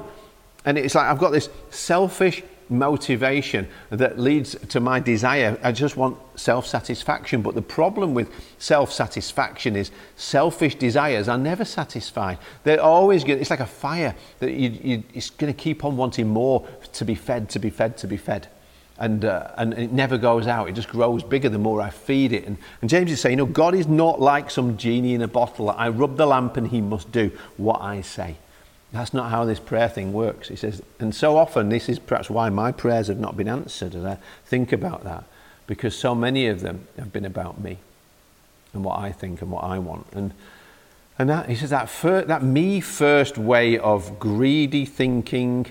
And 0.65 0.77
it's 0.77 0.95
like 0.95 1.05
I've 1.05 1.19
got 1.19 1.31
this 1.31 1.49
selfish 1.69 2.43
motivation 2.69 3.67
that 3.89 4.19
leads 4.19 4.55
to 4.69 4.79
my 4.79 4.99
desire. 4.99 5.57
I 5.63 5.71
just 5.71 5.97
want 5.97 6.17
self 6.35 6.67
satisfaction. 6.67 7.41
But 7.41 7.55
the 7.55 7.61
problem 7.61 8.13
with 8.13 8.31
self 8.57 8.91
satisfaction 8.91 9.75
is 9.75 9.91
selfish 10.15 10.75
desires 10.75 11.27
are 11.27 11.37
never 11.37 11.65
satisfied. 11.65 12.37
They're 12.63 12.81
always 12.81 13.23
good. 13.23 13.39
It's 13.39 13.49
like 13.49 13.59
a 13.59 13.65
fire 13.65 14.15
that 14.39 14.51
you, 14.51 14.69
you, 14.69 15.03
it's 15.13 15.29
going 15.29 15.53
to 15.53 15.57
keep 15.57 15.83
on 15.83 15.97
wanting 15.97 16.27
more 16.27 16.67
to 16.93 17.05
be 17.05 17.15
fed, 17.15 17.49
to 17.49 17.59
be 17.59 17.69
fed, 17.69 17.97
to 17.97 18.07
be 18.07 18.17
fed. 18.17 18.47
and, 18.99 19.23
uh, 19.23 19.51
and 19.57 19.73
it 19.73 19.91
never 19.91 20.17
goes 20.17 20.45
out. 20.45 20.67
It 20.67 20.73
just 20.73 20.89
grows 20.89 21.23
bigger 21.23 21.49
the 21.49 21.57
more 21.57 21.81
I 21.81 21.89
feed 21.89 22.33
it. 22.33 22.45
And, 22.45 22.57
and 22.81 22.89
James 22.89 23.11
is 23.11 23.21
saying, 23.21 23.39
you 23.39 23.45
know, 23.45 23.51
God 23.51 23.73
is 23.73 23.87
not 23.87 24.19
like 24.19 24.51
some 24.51 24.77
genie 24.77 25.13
in 25.13 25.21
a 25.21 25.27
bottle. 25.27 25.69
I 25.69 25.89
rub 25.89 26.17
the 26.17 26.27
lamp 26.27 26.57
and 26.57 26.67
he 26.67 26.81
must 26.81 27.11
do 27.11 27.31
what 27.57 27.81
I 27.81 28.01
say. 28.01 28.35
That's 28.91 29.13
not 29.13 29.29
how 29.29 29.45
this 29.45 29.59
prayer 29.59 29.89
thing 29.89 30.13
works. 30.13 30.47
He 30.47 30.55
says, 30.55 30.81
and 30.99 31.13
so 31.13 31.37
often 31.37 31.69
this 31.69 31.89
is 31.89 31.99
perhaps 31.99 32.29
why 32.29 32.49
my 32.49 32.71
prayers 32.71 33.07
have 33.07 33.19
not 33.19 33.37
been 33.37 33.47
answered. 33.47 33.93
And 33.93 34.07
I 34.07 34.17
think 34.45 34.71
about 34.71 35.03
that 35.03 35.25
because 35.67 35.95
so 35.95 36.15
many 36.15 36.47
of 36.47 36.61
them 36.61 36.87
have 36.97 37.13
been 37.13 37.25
about 37.25 37.61
me 37.61 37.77
and 38.73 38.83
what 38.83 38.99
I 38.99 39.11
think 39.11 39.41
and 39.41 39.51
what 39.51 39.63
I 39.63 39.77
want. 39.77 40.07
And, 40.13 40.33
and 41.19 41.29
that, 41.29 41.49
he 41.49 41.55
says 41.55 41.69
that, 41.69 41.89
fir- 41.89 42.23
that 42.23 42.41
me 42.41 42.79
first 42.81 43.37
way 43.37 43.77
of 43.77 44.19
greedy 44.19 44.85
thinking 44.85 45.67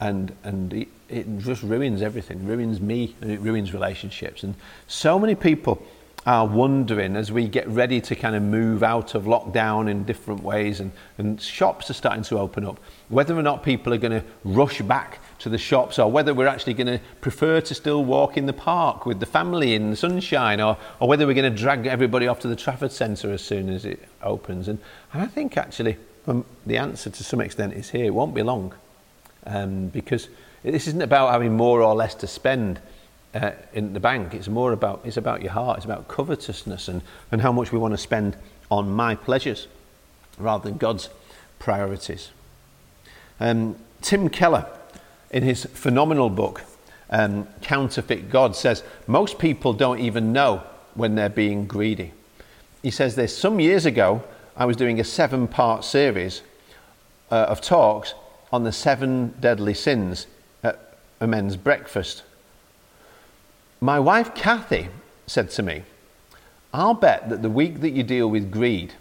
and, 0.00 0.34
and 0.42 0.72
it, 0.74 0.88
it 1.08 1.38
just 1.38 1.62
ruins 1.62 2.02
everything, 2.02 2.46
ruins 2.46 2.80
me 2.80 3.14
and 3.20 3.30
it 3.30 3.38
ruins 3.40 3.72
relationships. 3.72 4.42
And 4.42 4.56
so 4.88 5.20
many 5.20 5.36
people 5.36 5.86
are 6.26 6.44
wondering 6.44 7.14
as 7.14 7.30
we 7.30 7.46
get 7.46 7.68
ready 7.68 8.00
to 8.00 8.16
kind 8.16 8.34
of 8.34 8.42
move 8.42 8.82
out 8.82 9.14
of 9.14 9.24
lockdown 9.24 9.88
in 9.88 10.02
different 10.02 10.42
ways 10.42 10.80
and, 10.80 10.90
and 11.18 11.40
shops 11.40 11.88
are 11.88 11.94
starting 11.94 12.24
to 12.24 12.36
open 12.36 12.66
up, 12.66 12.80
whether 13.08 13.38
or 13.38 13.42
not 13.42 13.62
people 13.62 13.94
are 13.94 13.98
going 13.98 14.20
to 14.20 14.24
rush 14.44 14.82
back 14.82 15.20
to 15.38 15.48
the 15.48 15.56
shops 15.56 16.00
or 16.00 16.10
whether 16.10 16.34
we're 16.34 16.48
actually 16.48 16.74
going 16.74 16.88
to 16.88 16.98
prefer 17.20 17.60
to 17.60 17.74
still 17.74 18.04
walk 18.04 18.36
in 18.36 18.46
the 18.46 18.52
park 18.52 19.06
with 19.06 19.20
the 19.20 19.26
family 19.26 19.74
in 19.74 19.90
the 19.90 19.96
sunshine 19.96 20.60
or, 20.60 20.76
or 20.98 21.06
whether 21.06 21.28
we're 21.28 21.34
going 21.34 21.50
to 21.50 21.56
drag 21.56 21.86
everybody 21.86 22.26
off 22.26 22.40
to 22.40 22.48
the 22.48 22.56
Trafford 22.56 22.90
Centre 22.90 23.32
as 23.32 23.42
soon 23.42 23.68
as 23.68 23.84
it 23.84 24.02
opens. 24.20 24.66
And, 24.66 24.80
and 25.12 25.22
I 25.22 25.26
think 25.26 25.56
actually 25.56 25.96
um, 26.26 26.44
the 26.66 26.76
answer 26.76 27.08
to 27.08 27.22
some 27.22 27.40
extent 27.40 27.74
is 27.74 27.90
here. 27.90 28.06
It 28.06 28.14
won't 28.14 28.34
be 28.34 28.42
long 28.42 28.74
um, 29.46 29.88
because 29.88 30.28
this 30.64 30.88
isn't 30.88 31.02
about 31.02 31.30
having 31.30 31.56
more 31.56 31.82
or 31.82 31.94
less 31.94 32.16
to 32.16 32.26
spend 32.26 32.80
uh, 33.36 33.52
in 33.72 33.92
the 33.92 34.00
bank. 34.00 34.34
It's 34.34 34.48
more 34.48 34.72
about, 34.72 35.02
it's 35.04 35.16
about 35.16 35.42
your 35.42 35.52
heart. 35.52 35.78
It's 35.78 35.84
about 35.84 36.08
covetousness 36.08 36.88
and, 36.88 37.02
and 37.30 37.40
how 37.42 37.52
much 37.52 37.72
we 37.72 37.78
want 37.78 37.92
to 37.92 37.98
spend 37.98 38.36
on 38.70 38.90
my 38.90 39.14
pleasures 39.14 39.68
rather 40.38 40.68
than 40.68 40.78
God's 40.78 41.08
priorities. 41.58 42.30
Um, 43.38 43.76
Tim 44.00 44.28
Keller, 44.28 44.66
in 45.30 45.42
his 45.42 45.64
phenomenal 45.66 46.30
book, 46.30 46.62
um, 47.10 47.46
Counterfeit 47.60 48.30
God, 48.30 48.56
says 48.56 48.82
most 49.06 49.38
people 49.38 49.72
don't 49.72 50.00
even 50.00 50.32
know 50.32 50.62
when 50.94 51.14
they're 51.14 51.28
being 51.28 51.66
greedy. 51.66 52.12
He 52.82 52.90
says 52.90 53.16
this 53.16 53.36
Some 53.36 53.60
years 53.60 53.86
ago, 53.86 54.22
I 54.56 54.64
was 54.64 54.76
doing 54.76 54.98
a 54.98 55.04
seven 55.04 55.46
part 55.46 55.84
series 55.84 56.42
uh, 57.30 57.34
of 57.34 57.60
talks 57.60 58.14
on 58.52 58.64
the 58.64 58.72
seven 58.72 59.34
deadly 59.40 59.74
sins 59.74 60.26
at 60.62 60.96
a 61.20 61.26
men's 61.26 61.56
breakfast. 61.56 62.22
My 63.80 64.00
wife 64.00 64.34
Kathy 64.34 64.88
said 65.26 65.50
to 65.50 65.62
me, 65.62 65.82
I'll 66.72 66.94
bet 66.94 67.28
that 67.28 67.42
the 67.42 67.50
week 67.50 67.80
that 67.80 67.90
you 67.90 68.02
deal 68.02 68.28
with 68.28 68.50
greed, 68.50 68.94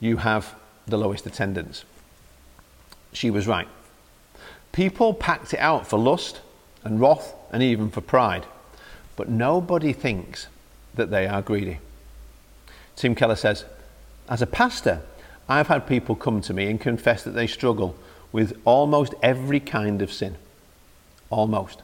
you 0.00 0.18
have 0.18 0.54
the 0.86 0.98
lowest 0.98 1.26
attendance. 1.26 1.84
She 3.12 3.30
was 3.30 3.46
right. 3.46 3.68
People 4.72 5.14
packed 5.14 5.54
it 5.54 5.60
out 5.60 5.86
for 5.86 5.98
lust 5.98 6.40
and 6.84 7.00
wrath 7.00 7.34
and 7.50 7.62
even 7.62 7.90
for 7.90 8.00
pride, 8.00 8.46
but 9.16 9.28
nobody 9.28 9.92
thinks 9.92 10.48
that 10.94 11.10
they 11.10 11.26
are 11.26 11.42
greedy. 11.42 11.78
Tim 12.94 13.14
Keller 13.14 13.36
says, 13.36 13.64
As 14.28 14.42
a 14.42 14.46
pastor, 14.46 15.02
I've 15.48 15.68
had 15.68 15.86
people 15.86 16.14
come 16.14 16.40
to 16.42 16.52
me 16.52 16.66
and 16.66 16.80
confess 16.80 17.22
that 17.24 17.30
they 17.30 17.46
struggle 17.46 17.96
with 18.32 18.60
almost 18.64 19.14
every 19.22 19.60
kind 19.60 20.02
of 20.02 20.12
sin. 20.12 20.36
Almost. 21.30 21.82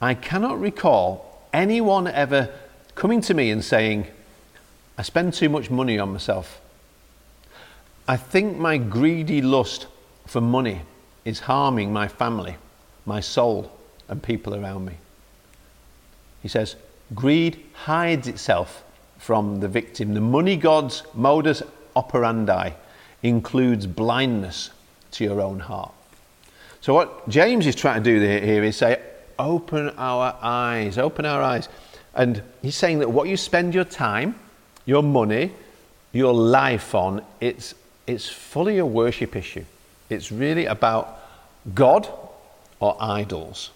I 0.00 0.14
cannot 0.14 0.60
recall 0.60 1.42
anyone 1.52 2.06
ever 2.06 2.50
coming 2.94 3.20
to 3.22 3.34
me 3.34 3.50
and 3.50 3.64
saying, 3.64 4.06
I 4.96 5.02
spend 5.02 5.34
too 5.34 5.48
much 5.48 5.70
money 5.70 5.98
on 5.98 6.12
myself. 6.12 6.60
I 8.06 8.16
think 8.16 8.56
my 8.56 8.78
greedy 8.78 9.42
lust 9.42 9.86
for 10.26 10.40
money 10.40 10.82
is 11.24 11.40
harming 11.40 11.92
my 11.92 12.08
family, 12.08 12.56
my 13.06 13.20
soul, 13.20 13.76
and 14.08 14.22
people 14.22 14.54
around 14.54 14.84
me. 14.86 14.94
He 16.42 16.48
says, 16.48 16.76
greed 17.14 17.64
hides 17.72 18.28
itself 18.28 18.84
from 19.18 19.60
the 19.60 19.68
victim. 19.68 20.14
The 20.14 20.20
money 20.20 20.56
god's 20.56 21.02
modus 21.14 21.62
operandi 21.96 22.70
includes 23.22 23.86
blindness 23.86 24.70
to 25.12 25.24
your 25.24 25.40
own 25.40 25.58
heart. 25.60 25.92
So, 26.80 26.94
what 26.94 27.28
James 27.28 27.66
is 27.66 27.74
trying 27.74 28.04
to 28.04 28.10
do 28.10 28.20
here 28.20 28.62
is 28.62 28.76
say, 28.76 29.02
open 29.38 29.90
our 29.96 30.36
eyes, 30.42 30.98
open 30.98 31.24
our 31.24 31.42
eyes. 31.42 31.68
And 32.14 32.42
he's 32.62 32.76
saying 32.76 32.98
that 33.00 33.10
what 33.10 33.28
you 33.28 33.36
spend 33.36 33.74
your 33.74 33.84
time, 33.84 34.34
your 34.84 35.02
money, 35.02 35.52
your 36.12 36.32
life 36.32 36.94
on, 36.94 37.22
it's, 37.40 37.74
it's 38.06 38.28
fully 38.28 38.78
a 38.78 38.86
worship 38.86 39.36
issue. 39.36 39.64
It's 40.10 40.32
really 40.32 40.66
about 40.66 41.18
God 41.74 42.08
or 42.80 42.96
idols. 43.00 43.70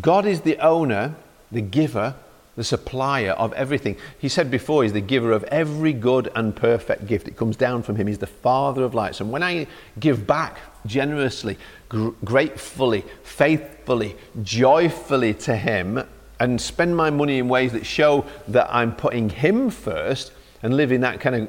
God 0.00 0.26
is 0.26 0.40
the 0.40 0.58
owner, 0.58 1.14
the 1.52 1.60
giver, 1.60 2.14
the 2.56 2.64
supplier 2.64 3.32
of 3.32 3.52
everything. 3.54 3.96
He 4.18 4.28
said 4.28 4.50
before, 4.50 4.82
He's 4.82 4.92
the 4.92 5.00
giver 5.00 5.32
of 5.32 5.44
every 5.44 5.92
good 5.92 6.30
and 6.34 6.54
perfect 6.54 7.06
gift. 7.06 7.28
It 7.28 7.36
comes 7.36 7.56
down 7.56 7.82
from 7.82 7.96
Him. 7.96 8.06
He's 8.06 8.18
the 8.18 8.26
Father 8.26 8.82
of 8.82 8.94
lights. 8.94 9.20
And 9.20 9.30
when 9.30 9.42
I 9.42 9.66
give 9.98 10.26
back 10.26 10.58
generously, 10.86 11.58
gr- 11.88 12.10
gratefully, 12.24 13.04
faithfully, 13.22 14.16
joyfully 14.42 15.34
to 15.34 15.56
Him, 15.56 16.02
and 16.40 16.60
spend 16.60 16.96
my 16.96 17.10
money 17.10 17.38
in 17.38 17.48
ways 17.48 17.72
that 17.72 17.86
show 17.86 18.24
that 18.48 18.68
I'm 18.70 18.94
putting 18.94 19.28
Him 19.28 19.70
first 19.70 20.32
and 20.62 20.76
living 20.76 21.00
that 21.00 21.20
kind 21.20 21.36
of 21.36 21.48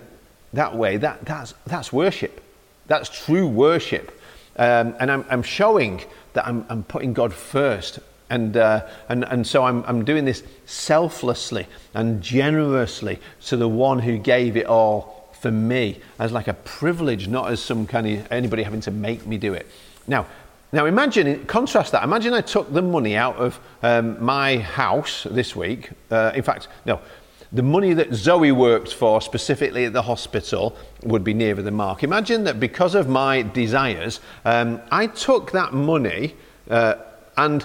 that 0.56 0.76
way, 0.76 0.98
that, 0.98 1.26
that's, 1.26 1.54
that's 1.66 1.94
worship. 1.94 2.42
That's 2.88 3.10
true 3.26 3.48
worship. 3.48 4.20
Um, 4.58 4.96
and 5.00 5.12
I'm, 5.12 5.26
I'm, 5.30 5.44
showing 5.44 6.02
that 6.34 6.48
I'm, 6.48 6.66
I'm, 6.70 6.84
putting 6.84 7.14
God 7.14 7.34
first. 7.34 8.00
And, 8.30 8.58
uh, 8.58 8.88
and, 9.10 9.24
and 9.26 9.46
so 9.46 9.66
I'm, 9.66 9.84
I'm 9.86 10.06
doing 10.06 10.26
this 10.26 10.44
selflessly 10.66 11.68
and 11.94 12.22
generously 12.22 13.20
to 13.48 13.58
the 13.58 13.68
one 13.68 14.00
who 14.00 14.18
gave 14.18 14.56
it 14.58 14.66
all 14.66 15.15
for 15.46 15.52
me 15.52 16.00
as 16.18 16.32
like 16.32 16.48
a 16.48 16.56
privilege, 16.56 17.28
not 17.28 17.52
as 17.52 17.62
some 17.62 17.86
kind 17.86 18.08
of 18.08 18.32
anybody 18.32 18.64
having 18.64 18.82
to 18.82 18.90
make 18.90 19.28
me 19.28 19.38
do 19.38 19.54
it. 19.54 19.68
Now, 20.08 20.26
now 20.74 20.88
imagine, 20.88 21.46
contrast 21.46 21.92
that. 21.92 22.04
Imagine 22.04 22.34
I 22.34 22.42
took 22.42 22.74
the 22.74 22.82
money 22.82 23.16
out 23.16 23.36
of 23.36 23.60
um, 23.84 24.24
my 24.26 24.58
house 24.58 25.28
this 25.30 25.56
week. 25.56 25.92
Uh, 26.10 26.32
in 26.34 26.42
fact, 26.42 26.68
no, 26.88 27.00
the 27.52 27.62
money 27.62 27.94
that 27.94 28.12
Zoe 28.12 28.52
worked 28.52 28.92
for 28.92 29.22
specifically 29.22 29.86
at 29.86 29.94
the 29.94 30.02
hospital 30.02 30.76
would 31.04 31.24
be 31.24 31.36
nearer 31.36 31.62
the 31.62 31.70
mark. 31.70 32.04
Imagine 32.04 32.44
that 32.46 32.60
because 32.60 32.96
of 32.96 33.08
my 33.08 33.44
desires, 33.44 34.22
um, 34.46 34.82
I 34.90 35.06
took 35.06 35.52
that 35.52 35.76
money 35.76 36.34
uh, 36.72 36.96
and 37.38 37.64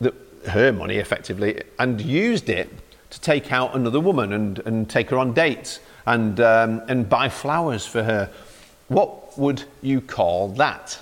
the, 0.00 0.12
her 0.48 0.72
money 0.72 0.96
effectively 0.96 1.62
and 1.78 2.00
used 2.00 2.48
it 2.48 2.68
to 3.10 3.20
take 3.20 3.52
out 3.52 3.76
another 3.76 4.00
woman 4.00 4.32
and, 4.32 4.58
and 4.66 4.90
take 4.90 5.10
her 5.10 5.18
on 5.18 5.32
dates 5.32 5.78
and, 6.06 6.40
um, 6.40 6.82
and 6.88 7.08
buy 7.08 7.28
flowers 7.28 7.86
for 7.86 8.02
her. 8.02 8.30
What 8.88 9.38
would 9.38 9.64
you 9.80 10.00
call 10.00 10.48
that? 10.48 11.00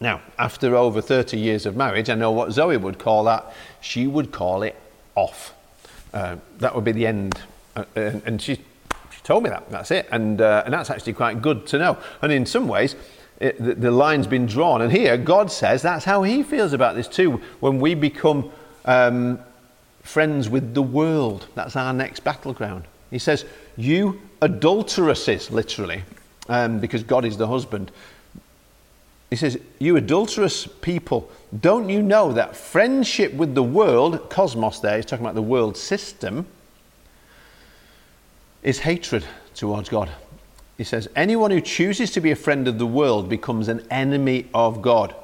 Now, 0.00 0.22
after 0.38 0.74
over 0.76 1.02
30 1.02 1.38
years 1.38 1.66
of 1.66 1.76
marriage, 1.76 2.08
I 2.08 2.14
know 2.14 2.30
what 2.30 2.52
Zoe 2.52 2.76
would 2.76 2.98
call 2.98 3.24
that. 3.24 3.52
She 3.80 4.06
would 4.06 4.32
call 4.32 4.62
it 4.62 4.74
off. 5.14 5.54
Uh, 6.14 6.36
that 6.58 6.74
would 6.74 6.84
be 6.84 6.92
the 6.92 7.06
end. 7.06 7.38
Uh, 7.76 7.84
and, 7.94 8.22
and 8.24 8.42
she, 8.42 8.56
she 8.56 9.20
told 9.22 9.42
me 9.42 9.50
that. 9.50 9.70
That's 9.70 9.90
it. 9.90 10.08
And, 10.10 10.40
uh, 10.40 10.62
and 10.64 10.72
that's 10.72 10.88
actually 10.88 11.12
quite 11.12 11.42
good 11.42 11.66
to 11.68 11.78
know. 11.78 11.98
And 12.22 12.32
in 12.32 12.46
some 12.46 12.66
ways, 12.66 12.96
it, 13.40 13.62
the, 13.62 13.74
the, 13.74 13.90
line's 13.90 14.26
been 14.26 14.46
drawn. 14.46 14.80
And 14.80 14.90
here, 14.90 15.16
God 15.18 15.52
says 15.52 15.82
that's 15.82 16.04
how 16.04 16.22
He 16.22 16.42
feels 16.42 16.72
about 16.72 16.94
this 16.94 17.08
too. 17.08 17.40
When 17.60 17.78
we 17.78 17.94
become 17.94 18.50
um, 18.86 19.38
friends 20.02 20.48
with 20.48 20.72
the 20.72 20.82
world, 20.82 21.46
that's 21.54 21.76
our 21.76 21.92
next 21.92 22.20
battleground. 22.20 22.84
He 23.10 23.18
says, 23.18 23.44
You 23.80 24.20
adulteresses, 24.42 25.50
literally, 25.50 26.02
um, 26.50 26.80
because 26.80 27.02
God 27.02 27.24
is 27.24 27.38
the 27.38 27.46
husband. 27.46 27.90
He 29.30 29.36
says, 29.36 29.58
You 29.78 29.96
adulterous 29.96 30.66
people, 30.66 31.30
don't 31.58 31.88
you 31.88 32.02
know 32.02 32.30
that 32.32 32.54
friendship 32.54 33.32
with 33.32 33.54
the 33.54 33.62
world, 33.62 34.28
cosmos 34.28 34.80
there, 34.80 34.96
he's 34.96 35.06
talking 35.06 35.24
about 35.24 35.34
the 35.34 35.40
world 35.40 35.78
system, 35.78 36.46
is 38.62 38.80
hatred 38.80 39.24
towards 39.54 39.88
God. 39.88 40.10
He 40.76 40.84
says, 40.84 41.08
Anyone 41.16 41.50
who 41.50 41.62
chooses 41.62 42.10
to 42.10 42.20
be 42.20 42.32
a 42.32 42.36
friend 42.36 42.68
of 42.68 42.78
the 42.78 42.86
world 42.86 43.30
becomes 43.30 43.68
an 43.68 43.86
enemy 43.90 44.46
of 44.52 44.82
God. 44.82 45.14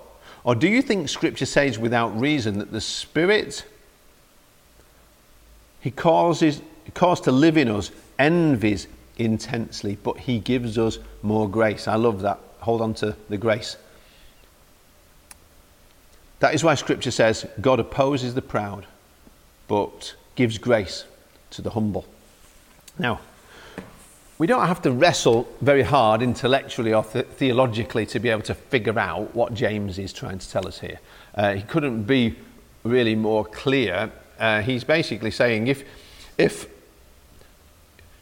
Or 0.44 0.54
do 0.54 0.66
you 0.66 0.80
think 0.80 1.10
Scripture 1.10 1.44
says 1.44 1.78
without 1.78 2.18
reason 2.18 2.58
that 2.60 2.72
the 2.72 2.80
Spirit 2.80 3.66
He 5.80 5.90
causes, 5.90 6.62
to 6.94 7.32
live 7.32 7.58
in 7.58 7.68
us 7.68 7.90
envies 8.18 8.86
intensely, 9.16 9.98
but 10.02 10.18
He 10.18 10.38
gives 10.38 10.78
us 10.78 10.98
more 11.22 11.48
grace? 11.48 11.88
I 11.88 11.96
love 11.96 12.22
that. 12.22 12.38
Hold 12.60 12.80
on 12.80 12.94
to 12.94 13.16
the 13.28 13.36
grace. 13.36 13.76
That 16.40 16.54
is 16.54 16.62
why 16.62 16.74
Scripture 16.74 17.10
says 17.10 17.46
God 17.60 17.80
opposes 17.80 18.34
the 18.34 18.42
proud, 18.42 18.86
but 19.68 20.14
gives 20.34 20.58
grace 20.58 21.04
to 21.50 21.62
the 21.62 21.70
humble. 21.70 22.04
Now, 22.98 23.20
we 24.38 24.46
don't 24.46 24.66
have 24.66 24.82
to 24.82 24.92
wrestle 24.92 25.48
very 25.62 25.82
hard 25.82 26.20
intellectually 26.20 26.92
or 26.92 27.04
th- 27.04 27.26
theologically 27.26 28.04
to 28.06 28.18
be 28.18 28.28
able 28.28 28.42
to 28.42 28.54
figure 28.54 28.98
out 28.98 29.34
what 29.34 29.54
James 29.54 29.98
is 29.98 30.12
trying 30.12 30.38
to 30.38 30.50
tell 30.50 30.68
us 30.68 30.78
here. 30.78 31.00
Uh, 31.34 31.54
he 31.54 31.62
couldn't 31.62 32.02
be 32.02 32.36
really 32.84 33.14
more 33.14 33.46
clear. 33.46 34.10
Uh, 34.38 34.60
he's 34.60 34.84
basically 34.84 35.30
saying 35.30 35.68
if, 35.68 35.84
if 36.36 36.68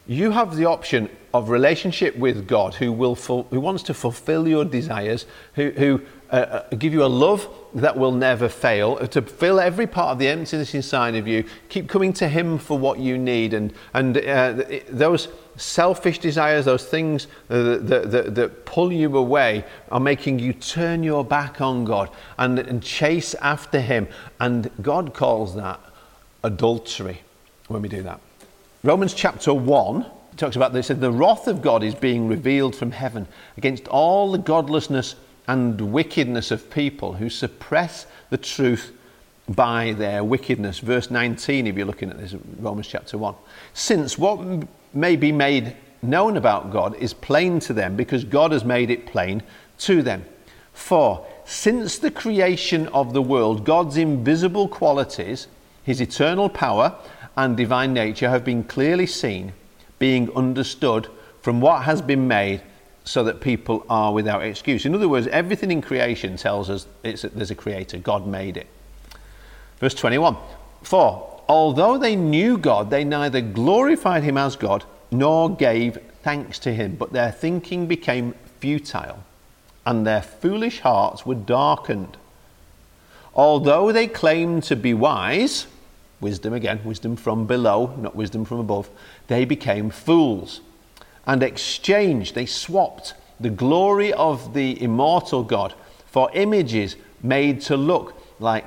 you 0.07 0.31
have 0.31 0.55
the 0.55 0.65
option 0.65 1.09
of 1.33 1.49
relationship 1.49 2.15
with 2.15 2.47
God 2.47 2.75
who, 2.75 2.91
will 2.91 3.15
who 3.15 3.59
wants 3.59 3.83
to 3.83 3.93
fulfill 3.93 4.47
your 4.47 4.63
desires, 4.63 5.25
who, 5.55 5.71
who 5.71 6.01
uh, 6.31 6.35
uh, 6.35 6.75
give 6.75 6.93
you 6.93 7.03
a 7.03 7.07
love 7.07 7.47
that 7.73 7.97
will 7.97 8.11
never 8.11 8.49
fail, 8.49 8.97
to 9.07 9.21
fill 9.21 9.59
every 9.59 9.85
part 9.85 10.11
of 10.11 10.19
the 10.19 10.27
emptiness 10.27 10.73
inside 10.73 11.15
of 11.15 11.27
you, 11.27 11.43
keep 11.69 11.89
coming 11.89 12.13
to 12.13 12.27
Him 12.27 12.57
for 12.57 12.79
what 12.79 12.99
you 12.99 13.17
need. 13.17 13.53
And, 13.53 13.73
and 13.93 14.17
uh, 14.17 14.63
those 14.89 15.27
selfish 15.55 16.19
desires, 16.19 16.65
those 16.65 16.85
things 16.85 17.27
that, 17.47 17.87
that, 17.87 18.35
that, 18.35 18.65
pull 18.65 18.91
you 18.91 19.17
away, 19.17 19.65
are 19.91 19.99
making 19.99 20.39
you 20.39 20.53
turn 20.53 21.03
your 21.03 21.23
back 21.23 21.61
on 21.61 21.85
God 21.85 22.09
and, 22.37 22.59
and 22.59 22.81
chase 22.81 23.33
after 23.35 23.79
Him. 23.79 24.07
And 24.39 24.71
God 24.81 25.13
calls 25.13 25.55
that 25.55 25.79
adultery 26.43 27.21
when 27.67 27.81
we 27.81 27.89
do 27.89 28.03
that. 28.03 28.19
Romans 28.85 29.15
chapter 29.15 29.51
1 29.51 30.05
talks 30.37 30.55
about 30.55 30.71
this. 30.71 30.89
The 30.89 31.11
wrath 31.11 31.47
of 31.47 31.63
God 31.63 31.83
is 31.83 31.95
being 31.95 32.27
revealed 32.27 32.75
from 32.75 32.91
heaven 32.91 33.27
against 33.57 33.87
all 33.87 34.31
the 34.31 34.37
godlessness 34.37 35.15
and 35.47 35.81
wickedness 35.91 36.51
of 36.51 36.69
people 36.69 37.13
who 37.13 37.27
suppress 37.27 38.05
the 38.29 38.37
truth 38.37 38.91
by 39.49 39.93
their 39.93 40.23
wickedness. 40.23 40.77
Verse 40.77 41.09
19, 41.09 41.65
if 41.65 41.75
you're 41.75 41.87
looking 41.87 42.11
at 42.11 42.19
this, 42.19 42.35
Romans 42.59 42.87
chapter 42.87 43.17
1. 43.17 43.33
Since 43.73 44.19
what 44.19 44.67
may 44.93 45.15
be 45.15 45.31
made 45.31 45.75
known 46.03 46.37
about 46.37 46.71
God 46.71 46.95
is 46.97 47.11
plain 47.11 47.59
to 47.61 47.73
them 47.73 47.95
because 47.95 48.23
God 48.23 48.51
has 48.51 48.63
made 48.63 48.91
it 48.91 49.07
plain 49.07 49.41
to 49.79 50.03
them. 50.03 50.23
For 50.73 51.25
since 51.43 51.97
the 51.97 52.11
creation 52.11 52.87
of 52.89 53.13
the 53.13 53.21
world, 53.23 53.65
God's 53.65 53.97
invisible 53.97 54.67
qualities, 54.67 55.47
his 55.81 56.01
eternal 56.01 56.49
power, 56.49 56.95
and 57.37 57.57
divine 57.57 57.93
nature 57.93 58.29
have 58.29 58.43
been 58.43 58.63
clearly 58.63 59.05
seen, 59.05 59.53
being 59.99 60.33
understood 60.35 61.07
from 61.41 61.61
what 61.61 61.83
has 61.83 62.01
been 62.01 62.27
made, 62.27 62.61
so 63.03 63.23
that 63.23 63.39
people 63.39 63.85
are 63.89 64.11
without 64.11 64.41
excuse. 64.41 64.85
In 64.85 64.95
other 64.95 65.07
words, 65.07 65.27
everything 65.27 65.71
in 65.71 65.81
creation 65.81 66.37
tells 66.37 66.69
us 66.69 66.87
there's 67.03 67.51
a 67.51 67.55
creator, 67.55 67.99
God 67.99 68.25
made 68.25 68.57
it. 68.57 68.67
Verse 69.79 69.93
21 69.93 70.35
For 70.81 71.41
although 71.47 71.97
they 71.97 72.15
knew 72.15 72.57
God, 72.57 72.89
they 72.89 73.03
neither 73.03 73.41
glorified 73.41 74.23
him 74.23 74.37
as 74.37 74.55
God 74.55 74.83
nor 75.11 75.55
gave 75.55 75.99
thanks 76.23 76.57
to 76.59 76.73
him, 76.73 76.95
but 76.95 77.13
their 77.13 77.31
thinking 77.31 77.85
became 77.85 78.33
futile, 78.59 79.23
and 79.85 80.05
their 80.05 80.21
foolish 80.21 80.79
hearts 80.79 81.25
were 81.25 81.35
darkened. 81.35 82.17
Although 83.35 83.91
they 83.91 84.07
claimed 84.07 84.63
to 84.63 84.75
be 84.75 84.93
wise, 84.93 85.67
wisdom 86.21 86.53
again, 86.53 86.81
wisdom 86.83 87.15
from 87.15 87.45
below, 87.45 87.95
not 87.97 88.15
wisdom 88.15 88.45
from 88.45 88.59
above, 88.59 88.89
they 89.27 89.45
became 89.45 89.89
fools 89.89 90.61
and 91.27 91.41
exchanged, 91.43 92.35
they 92.35 92.45
swapped 92.45 93.13
the 93.39 93.49
glory 93.49 94.13
of 94.13 94.53
the 94.53 94.81
immortal 94.81 95.43
God 95.43 95.73
for 96.05 96.29
images 96.33 96.95
made 97.21 97.61
to 97.61 97.75
look 97.75 98.13
like 98.39 98.65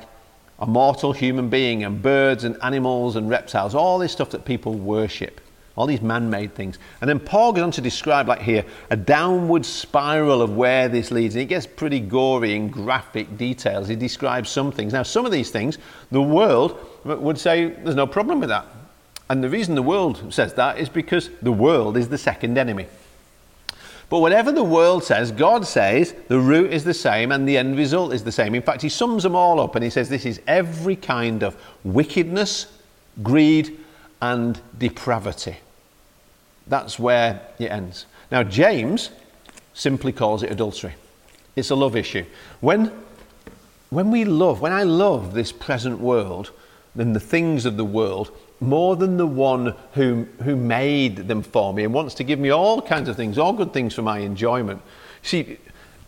a 0.59 0.67
mortal 0.67 1.12
human 1.12 1.49
being 1.49 1.85
and 1.85 2.02
birds 2.02 2.45
and 2.45 2.57
animals 2.62 3.17
and 3.17 3.31
reptiles, 3.31 3.75
all 3.75 3.99
this 3.99 4.12
stuff 4.12 4.31
that 4.31 4.45
people 4.45 4.75
worship, 4.75 5.40
all 5.76 5.87
these 5.87 6.02
man 6.02 6.28
made 6.28 6.55
things. 6.55 6.78
And 7.00 7.09
then 7.09 7.21
Paul 7.21 7.52
goes 7.52 7.62
on 7.62 7.71
to 7.73 7.81
describe, 7.81 8.26
like 8.26 8.43
here, 8.43 8.64
a 8.90 8.97
downward 8.97 9.64
spiral 9.64 10.43
of 10.43 10.57
where 10.57 10.88
this 10.88 11.12
leads. 11.12 11.37
And 11.37 11.43
it 11.43 11.47
gets 11.47 11.67
pretty 11.67 12.00
gory 12.00 12.56
in 12.56 12.69
graphic 12.69 13.39
details. 13.39 13.87
He 13.87 13.95
describes 13.95 14.50
some 14.50 14.73
things. 14.73 14.93
Now, 14.93 15.04
some 15.04 15.25
of 15.25 15.30
these 15.30 15.50
things, 15.50 15.78
the 16.11 16.21
world 16.21 16.76
would 17.04 17.39
say 17.39 17.67
there's 17.67 17.95
no 17.95 18.06
problem 18.06 18.41
with 18.41 18.49
that. 18.49 18.67
And 19.30 19.45
the 19.45 19.49
reason 19.49 19.75
the 19.75 19.82
world 19.82 20.32
says 20.32 20.54
that 20.54 20.78
is 20.78 20.89
because 20.89 21.30
the 21.43 21.52
world 21.52 21.97
is 21.97 22.08
the 22.08 22.19
second 22.19 22.56
enemy. 22.56 22.87
But 24.11 24.21
whatever 24.21 24.52
the 24.52 24.65
world 24.65 25.04
says, 25.04 25.30
God 25.32 25.67
says 25.67 26.15
the 26.28 26.39
root 26.39 26.73
is 26.73 26.84
the 26.84 26.95
same 26.95 27.30
and 27.30 27.47
the 27.47 27.58
end 27.58 27.76
result 27.76 28.15
is 28.15 28.25
the 28.25 28.32
same. 28.32 28.54
In 28.54 28.63
fact, 28.63 28.80
he 28.80 28.89
sums 28.89 29.23
them 29.23 29.37
all 29.37 29.61
up 29.61 29.75
and 29.75 29.84
he 29.84 29.91
says 29.91 30.08
this 30.08 30.25
is 30.25 30.41
every 30.47 30.97
kind 30.97 31.43
of 31.43 31.56
wickedness, 31.84 32.73
greed, 33.23 33.78
and 34.23 34.58
depravity. 34.78 35.58
That's 36.67 36.99
where 36.99 37.43
it 37.58 37.71
ends. 37.71 38.06
Now, 38.30 38.43
James 38.43 39.11
simply 39.75 40.13
calls 40.13 40.43
it 40.43 40.50
adultery. 40.50 40.95
It's 41.54 41.71
a 41.71 41.75
love 41.75 41.95
issue. 41.95 42.25
When, 42.61 42.93
when 43.91 44.11
we 44.11 44.25
love, 44.25 44.61
when 44.63 44.73
I 44.73 44.84
love 44.84 45.34
this 45.34 45.52
present 45.52 46.00
world 46.00 46.50
and 46.99 47.15
the 47.15 47.21
things 47.21 47.65
of 47.65 47.76
the 47.76 47.84
world, 47.84 48.30
more 48.61 48.97
than 48.97 49.17
the 49.17 49.26
one 49.26 49.75
who, 49.93 50.26
who 50.43 50.56
made 50.56 51.17
them 51.28 51.43
for 51.43 51.73
me 51.73 51.84
and 51.84 51.95
wants 51.95 52.15
to 52.15 52.25
give 52.25 52.39
me 52.39 52.50
all 52.50 52.82
kinds 52.82 53.08
of 53.08 53.17
things, 53.17 53.39
all 53.39 53.52
good 53.52 53.73
things 53.73 53.95
for 53.95 54.02
my 54.02 54.19
enjoyment. 54.19 54.82
See, 55.23 55.58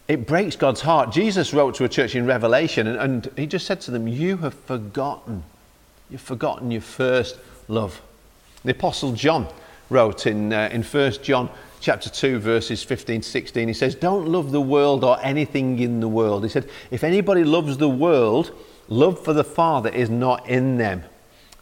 it 0.09 0.27
breaks 0.27 0.57
God's 0.57 0.81
heart. 0.81 1.13
Jesus 1.13 1.55
wrote 1.55 1.77
to 1.77 1.85
a 1.85 1.89
church 1.89 2.17
in 2.17 2.27
Revelation 2.27 2.89
and, 2.89 2.99
and 2.99 3.31
he 3.37 3.47
just 3.47 3.67
said 3.67 3.81
to 3.83 3.93
them, 3.93 4.09
You 4.09 4.39
have 4.39 4.55
forgotten. 4.55 5.45
You've 6.11 6.21
forgotten 6.21 6.73
your 6.73 6.81
first 6.81 7.39
love. 7.69 8.03
The 8.65 8.73
Apostle 8.73 9.13
John 9.13 9.47
wrote 9.89 10.27
in, 10.27 10.53
uh, 10.53 10.69
in 10.73 10.83
1 10.83 11.13
John 11.23 11.49
chapter 11.81 12.11
2, 12.11 12.41
verses 12.41 12.83
15 12.83 13.23
16, 13.23 13.69
he 13.69 13.75
says, 13.75 13.95
Don't 13.95 14.27
love 14.27 14.51
the 14.51 14.61
world 14.61 15.05
or 15.05 15.19
anything 15.23 15.79
in 15.79 16.01
the 16.01 16.09
world. 16.09 16.43
He 16.43 16.51
said, 16.51 16.69
If 16.91 17.05
anybody 17.05 17.45
loves 17.45 17.79
the 17.79 17.89
world, 17.89 18.53
love 18.91 19.25
for 19.25 19.33
the 19.33 19.45
Father 19.45 19.89
is 19.89 20.11
not 20.11 20.47
in 20.47 20.77
them. 20.77 21.05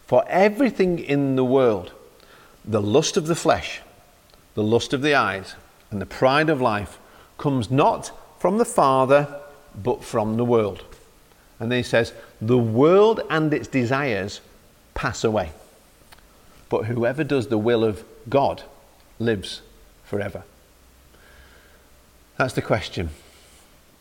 For 0.06 0.24
everything 0.28 0.98
in 0.98 1.36
the 1.36 1.44
world, 1.44 1.92
the 2.64 2.82
lust 2.82 3.16
of 3.16 3.28
the 3.28 3.36
flesh, 3.36 3.80
the 4.54 4.62
lust 4.64 4.92
of 4.92 5.02
the 5.02 5.14
eyes, 5.14 5.54
and 5.90 6.00
the 6.00 6.06
pride 6.06 6.50
of 6.50 6.60
life 6.60 6.98
comes 7.36 7.70
not 7.70 8.10
from 8.40 8.58
the 8.58 8.64
Father, 8.64 9.40
but 9.80 10.02
from 10.02 10.36
the 10.36 10.44
world. 10.44 10.84
And 11.60 11.70
then 11.70 11.78
he 11.78 11.82
says, 11.82 12.12
The 12.40 12.58
world 12.58 13.20
and 13.30 13.52
its 13.52 13.68
desires 13.68 14.40
pass 14.94 15.22
away. 15.22 15.52
But 16.68 16.86
whoever 16.86 17.24
does 17.24 17.48
the 17.48 17.58
will 17.58 17.84
of 17.84 18.04
God 18.28 18.62
lives 19.18 19.62
forever. 20.04 20.42
That's 22.36 22.54
the 22.54 22.62
question. 22.62 23.10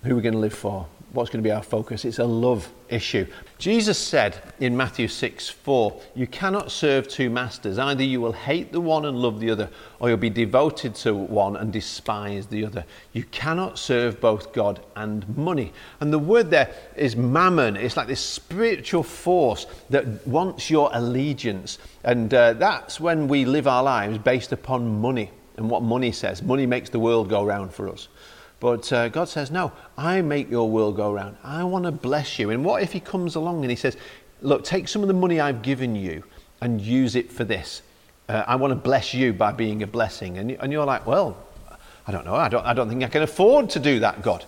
Who 0.07 0.15
we're 0.15 0.21
going 0.21 0.33
to 0.33 0.39
live 0.39 0.53
for? 0.53 0.87
what's 1.17 1.29
going 1.29 1.41
to 1.43 1.47
be 1.47 1.51
our 1.51 1.63
focus. 1.63 2.05
It's 2.05 2.19
a 2.19 2.25
love 2.25 2.71
issue. 2.89 3.25
Jesus 3.57 3.97
said 3.97 4.41
in 4.59 4.77
Matthew 4.77 5.07
6 5.07 5.49
4, 5.49 6.01
You 6.15 6.27
cannot 6.27 6.71
serve 6.71 7.07
two 7.07 7.29
masters. 7.29 7.77
Either 7.79 8.03
you 8.03 8.21
will 8.21 8.33
hate 8.33 8.71
the 8.71 8.79
one 8.81 9.05
and 9.05 9.17
love 9.17 9.39
the 9.39 9.49
other, 9.49 9.69
or 9.99 10.09
you'll 10.09 10.17
be 10.17 10.29
devoted 10.29 10.95
to 10.95 11.15
one 11.15 11.55
and 11.55 11.73
despise 11.73 12.45
the 12.47 12.65
other. 12.65 12.85
You 13.13 13.23
cannot 13.23 13.79
serve 13.79 14.21
both 14.21 14.53
God 14.53 14.81
and 14.95 15.37
money. 15.37 15.73
And 15.99 16.13
the 16.13 16.19
word 16.19 16.51
there 16.51 16.73
is 16.95 17.15
mammon. 17.15 17.77
It's 17.77 17.97
like 17.97 18.07
this 18.07 18.21
spiritual 18.21 19.03
force 19.03 19.65
that 19.89 20.27
wants 20.27 20.69
your 20.69 20.91
allegiance. 20.93 21.79
And 22.03 22.33
uh, 22.33 22.53
that's 22.53 22.99
when 22.99 23.27
we 23.27 23.45
live 23.45 23.67
our 23.67 23.83
lives 23.83 24.17
based 24.19 24.51
upon 24.51 25.01
money 25.01 25.31
and 25.57 25.69
what 25.69 25.81
money 25.81 26.11
says. 26.11 26.43
Money 26.43 26.65
makes 26.65 26.89
the 26.89 26.99
world 26.99 27.29
go 27.29 27.43
round 27.43 27.73
for 27.73 27.89
us. 27.89 28.07
But 28.59 28.91
uh, 28.91 29.09
God 29.09 29.29
says, 29.29 29.51
No, 29.51 29.71
I 29.97 30.21
make 30.21 30.49
your 30.49 30.69
world 30.69 30.95
go 30.95 31.13
round. 31.13 31.37
I 31.43 31.63
want 31.63 31.85
to 31.85 31.91
bless 31.91 32.39
you. 32.39 32.49
And 32.49 32.65
what 32.65 32.81
if 32.81 32.91
He 32.91 32.99
comes 32.99 33.35
along 33.35 33.61
and 33.61 33.69
He 33.69 33.75
says, 33.75 33.97
Look, 34.41 34.63
take 34.63 34.87
some 34.87 35.01
of 35.01 35.07
the 35.07 35.13
money 35.13 35.39
I've 35.39 35.61
given 35.61 35.95
you 35.95 36.23
and 36.61 36.81
use 36.81 37.15
it 37.15 37.31
for 37.31 37.43
this? 37.43 37.81
Uh, 38.29 38.43
I 38.47 38.55
want 38.55 38.71
to 38.71 38.75
bless 38.75 39.13
you 39.13 39.33
by 39.33 39.51
being 39.51 39.83
a 39.83 39.87
blessing. 39.87 40.37
And, 40.37 40.51
and 40.51 40.71
you're 40.71 40.85
like, 40.85 41.05
Well, 41.05 41.37
I 42.07 42.11
don't 42.11 42.25
know. 42.25 42.35
I 42.35 42.49
don't, 42.49 42.65
I 42.65 42.73
don't 42.73 42.89
think 42.89 43.03
I 43.03 43.07
can 43.07 43.21
afford 43.23 43.69
to 43.71 43.79
do 43.79 43.99
that, 43.99 44.21
God. 44.21 44.45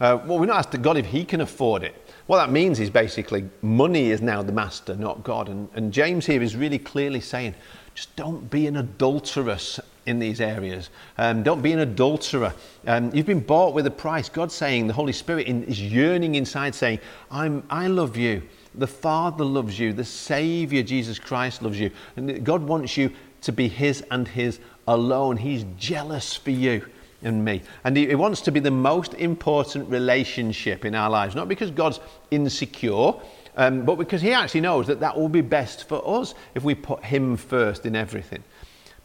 Uh, 0.00 0.18
well, 0.24 0.38
we're 0.38 0.46
not 0.46 0.56
asked 0.56 0.72
to 0.72 0.78
God 0.78 0.96
if 0.96 1.06
He 1.06 1.24
can 1.24 1.40
afford 1.40 1.82
it. 1.82 1.94
What 2.26 2.38
that 2.38 2.50
means 2.50 2.80
is 2.80 2.88
basically 2.88 3.48
money 3.60 4.10
is 4.10 4.22
now 4.22 4.42
the 4.42 4.52
master, 4.52 4.96
not 4.96 5.22
God. 5.22 5.48
And, 5.48 5.68
and 5.74 5.92
James 5.92 6.24
here 6.24 6.42
is 6.42 6.56
really 6.56 6.78
clearly 6.78 7.20
saying, 7.20 7.54
just 7.94 8.14
don't 8.16 8.48
be 8.50 8.66
an 8.66 8.76
adulterous 8.76 9.78
in 10.06 10.18
these 10.18 10.40
areas. 10.40 10.90
Um, 11.18 11.42
don't 11.42 11.62
be 11.62 11.72
an 11.72 11.80
adulterer. 11.80 12.52
Um, 12.86 13.14
you've 13.14 13.26
been 13.26 13.40
bought 13.40 13.74
with 13.74 13.86
a 13.86 13.90
price. 13.90 14.28
God's 14.28 14.54
saying, 14.54 14.86
the 14.86 14.92
Holy 14.92 15.12
Spirit 15.12 15.46
in, 15.46 15.64
is 15.64 15.80
yearning 15.80 16.34
inside, 16.34 16.74
saying, 16.74 16.98
I'm, 17.30 17.62
I 17.70 17.86
love 17.86 18.16
you. 18.16 18.42
The 18.74 18.86
Father 18.86 19.44
loves 19.44 19.78
you. 19.78 19.92
The 19.92 20.04
Savior, 20.04 20.82
Jesus 20.82 21.18
Christ, 21.18 21.62
loves 21.62 21.78
you. 21.78 21.90
And 22.16 22.44
God 22.44 22.62
wants 22.62 22.96
you 22.96 23.12
to 23.42 23.52
be 23.52 23.68
His 23.68 24.02
and 24.10 24.26
His 24.26 24.58
alone. 24.88 25.36
He's 25.36 25.64
jealous 25.78 26.34
for 26.34 26.50
you. 26.50 26.84
and 27.22 27.44
me. 27.44 27.62
And 27.84 27.96
he, 27.96 28.08
he 28.08 28.14
wants 28.14 28.40
to 28.42 28.52
be 28.52 28.60
the 28.60 28.70
most 28.70 29.14
important 29.14 29.88
relationship 29.88 30.84
in 30.84 30.94
our 30.94 31.10
lives, 31.10 31.34
not 31.34 31.48
because 31.48 31.70
God's 31.70 32.00
insecure, 32.30 33.12
um, 33.56 33.84
but 33.84 33.96
because 33.96 34.22
he 34.22 34.32
actually 34.32 34.62
knows 34.62 34.86
that 34.86 35.00
that 35.00 35.16
will 35.16 35.28
be 35.28 35.40
best 35.40 35.88
for 35.88 36.20
us 36.20 36.34
if 36.54 36.64
we 36.64 36.74
put 36.74 37.04
him 37.04 37.36
first 37.36 37.86
in 37.86 37.94
everything. 37.94 38.42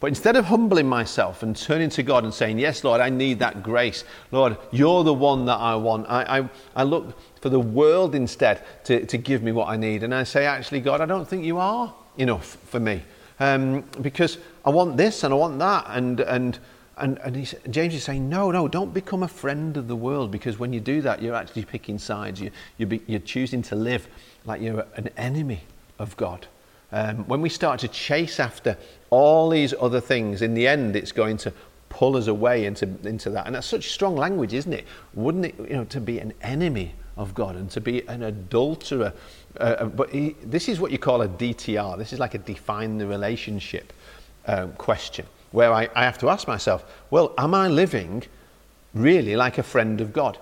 But 0.00 0.08
instead 0.08 0.36
of 0.36 0.44
humbling 0.44 0.88
myself 0.88 1.42
and 1.42 1.56
turning 1.56 1.90
to 1.90 2.04
God 2.04 2.22
and 2.22 2.32
saying, 2.32 2.58
Yes, 2.58 2.84
Lord, 2.84 3.00
I 3.00 3.10
need 3.10 3.40
that 3.40 3.62
grace. 3.62 4.04
Lord, 4.30 4.56
you're 4.70 5.02
the 5.02 5.14
one 5.14 5.44
that 5.46 5.56
I 5.56 5.74
want. 5.74 6.06
I, 6.08 6.38
I, 6.38 6.48
I 6.76 6.82
look 6.84 7.18
for 7.40 7.48
the 7.48 7.58
world 7.58 8.14
instead 8.14 8.64
to, 8.84 9.04
to 9.06 9.18
give 9.18 9.42
me 9.42 9.50
what 9.50 9.68
I 9.68 9.76
need. 9.76 10.04
And 10.04 10.14
I 10.14 10.22
say, 10.22 10.46
Actually, 10.46 10.80
God, 10.80 11.00
I 11.00 11.06
don't 11.06 11.26
think 11.26 11.44
you 11.44 11.58
are 11.58 11.92
enough 12.16 12.58
for 12.66 12.78
me. 12.78 13.02
Um, 13.40 13.82
because 14.00 14.38
I 14.64 14.70
want 14.70 14.96
this 14.96 15.24
and 15.24 15.34
I 15.34 15.36
want 15.36 15.58
that. 15.58 15.86
And, 15.88 16.20
and, 16.20 16.58
and, 16.96 17.18
and 17.18 17.54
James 17.70 17.94
is 17.94 18.04
saying, 18.04 18.28
No, 18.28 18.52
no, 18.52 18.68
don't 18.68 18.94
become 18.94 19.24
a 19.24 19.28
friend 19.28 19.76
of 19.76 19.88
the 19.88 19.96
world 19.96 20.30
because 20.30 20.60
when 20.60 20.72
you 20.72 20.78
do 20.78 21.02
that, 21.02 21.20
you're 21.20 21.34
actually 21.34 21.64
picking 21.64 21.98
sides. 21.98 22.40
You, 22.40 22.52
you 22.76 22.86
be, 22.86 23.02
you're 23.08 23.18
choosing 23.18 23.62
to 23.62 23.74
live 23.74 24.06
like 24.44 24.60
you're 24.60 24.86
an 24.94 25.08
enemy 25.16 25.62
of 25.98 26.16
God. 26.16 26.46
Um, 26.90 27.26
when 27.28 27.40
we 27.40 27.48
start 27.48 27.80
to 27.80 27.88
chase 27.88 28.40
after 28.40 28.76
all 29.10 29.50
these 29.50 29.74
other 29.78 30.00
things, 30.00 30.42
in 30.42 30.54
the 30.54 30.66
end, 30.66 30.96
it's 30.96 31.12
going 31.12 31.36
to 31.38 31.52
pull 31.88 32.16
us 32.16 32.26
away 32.26 32.64
into, 32.64 32.88
into 33.04 33.30
that. 33.30 33.46
And 33.46 33.54
that's 33.54 33.66
such 33.66 33.90
strong 33.90 34.16
language, 34.16 34.54
isn't 34.54 34.72
it? 34.72 34.86
Wouldn't 35.14 35.46
it, 35.46 35.54
you 35.58 35.76
know, 35.76 35.84
to 35.84 36.00
be 36.00 36.18
an 36.18 36.32
enemy 36.42 36.94
of 37.18 37.34
God 37.34 37.56
and 37.56 37.70
to 37.72 37.80
be 37.80 38.06
an 38.08 38.22
adulterer. 38.22 39.12
Uh, 39.60 39.62
uh 39.62 39.84
but 39.86 40.10
he, 40.10 40.36
this 40.42 40.68
is 40.68 40.80
what 40.80 40.92
you 40.92 40.98
call 40.98 41.20
a 41.20 41.28
DTR. 41.28 41.98
This 41.98 42.12
is 42.12 42.18
like 42.18 42.34
a 42.34 42.38
define 42.38 42.96
the 42.96 43.06
relationship 43.06 43.92
um, 44.46 44.72
question, 44.74 45.26
where 45.50 45.72
I, 45.72 45.88
I 45.94 46.04
have 46.04 46.16
to 46.18 46.30
ask 46.30 46.48
myself, 46.48 46.84
well, 47.10 47.34
am 47.36 47.54
I 47.54 47.68
living 47.68 48.22
really 48.94 49.36
like 49.36 49.58
a 49.58 49.62
friend 49.62 50.00
of 50.00 50.12
God? 50.12 50.38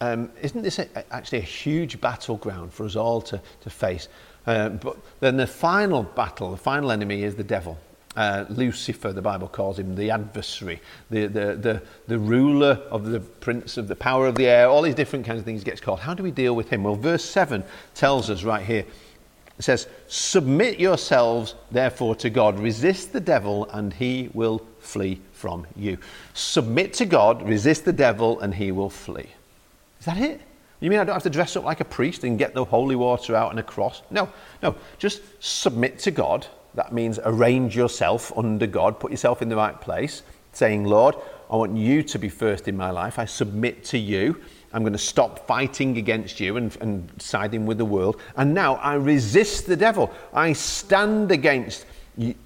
Um, 0.00 0.30
isn't 0.42 0.62
this 0.62 0.78
a, 0.80 1.14
actually 1.14 1.38
a 1.38 1.42
huge 1.42 2.00
battleground 2.00 2.72
for 2.72 2.84
us 2.84 2.96
all 2.96 3.20
to, 3.22 3.40
to 3.60 3.70
face? 3.70 4.08
Uh, 4.46 4.68
but 4.70 4.96
then 5.20 5.36
the 5.36 5.46
final 5.46 6.02
battle, 6.02 6.50
the 6.50 6.56
final 6.56 6.90
enemy 6.90 7.22
is 7.22 7.34
the 7.34 7.44
devil. 7.44 7.78
Uh, 8.16 8.44
Lucifer, 8.48 9.12
the 9.12 9.22
Bible 9.22 9.48
calls 9.48 9.78
him 9.78 9.96
the 9.96 10.10
adversary, 10.10 10.80
the, 11.10 11.26
the, 11.26 11.56
the, 11.56 11.82
the 12.06 12.18
ruler 12.18 12.80
of 12.90 13.06
the 13.06 13.18
prince 13.18 13.76
of 13.76 13.88
the 13.88 13.96
power 13.96 14.28
of 14.28 14.36
the 14.36 14.46
air, 14.46 14.68
all 14.68 14.82
these 14.82 14.94
different 14.94 15.26
kinds 15.26 15.40
of 15.40 15.44
things 15.44 15.64
gets 15.64 15.80
called. 15.80 15.98
How 15.98 16.14
do 16.14 16.22
we 16.22 16.30
deal 16.30 16.54
with 16.54 16.70
him? 16.70 16.84
Well, 16.84 16.94
verse 16.94 17.24
7 17.24 17.64
tells 17.94 18.30
us 18.30 18.44
right 18.44 18.64
here 18.64 18.84
it 19.58 19.62
says, 19.62 19.86
Submit 20.08 20.80
yourselves 20.80 21.54
therefore 21.70 22.16
to 22.16 22.30
God, 22.30 22.58
resist 22.58 23.12
the 23.12 23.20
devil, 23.20 23.68
and 23.72 23.92
he 23.92 24.30
will 24.34 24.66
flee 24.80 25.20
from 25.32 25.66
you. 25.76 25.98
Submit 26.34 26.94
to 26.94 27.06
God, 27.06 27.48
resist 27.48 27.84
the 27.84 27.92
devil, 27.92 28.40
and 28.40 28.54
he 28.54 28.72
will 28.72 28.90
flee. 28.90 29.28
Is 30.00 30.06
that 30.06 30.18
it? 30.18 30.40
You 30.84 30.90
mean 30.90 30.98
I 30.98 31.04
don't 31.04 31.14
have 31.14 31.22
to 31.22 31.30
dress 31.30 31.56
up 31.56 31.64
like 31.64 31.80
a 31.80 31.84
priest 31.86 32.24
and 32.24 32.38
get 32.38 32.52
the 32.52 32.62
holy 32.62 32.94
water 32.94 33.34
out 33.34 33.50
and 33.50 33.58
a 33.58 33.62
cross? 33.62 34.02
No, 34.10 34.28
no. 34.62 34.76
Just 34.98 35.22
submit 35.42 35.98
to 36.00 36.10
God. 36.10 36.46
That 36.74 36.92
means 36.92 37.18
arrange 37.24 37.74
yourself 37.74 38.30
under 38.36 38.66
God, 38.66 39.00
put 39.00 39.10
yourself 39.10 39.40
in 39.40 39.48
the 39.48 39.56
right 39.56 39.80
place, 39.80 40.20
saying, 40.52 40.84
Lord, 40.84 41.14
I 41.50 41.56
want 41.56 41.74
you 41.74 42.02
to 42.02 42.18
be 42.18 42.28
first 42.28 42.68
in 42.68 42.76
my 42.76 42.90
life. 42.90 43.18
I 43.18 43.24
submit 43.24 43.82
to 43.84 43.98
you. 43.98 44.38
I'm 44.74 44.82
going 44.82 44.92
to 44.92 44.98
stop 44.98 45.46
fighting 45.46 45.96
against 45.96 46.38
you 46.38 46.58
and, 46.58 46.76
and 46.82 47.10
siding 47.16 47.64
with 47.64 47.78
the 47.78 47.86
world. 47.86 48.20
And 48.36 48.52
now 48.52 48.74
I 48.74 48.96
resist 48.96 49.64
the 49.64 49.76
devil. 49.76 50.12
I 50.34 50.52
stand 50.52 51.32
against 51.32 51.86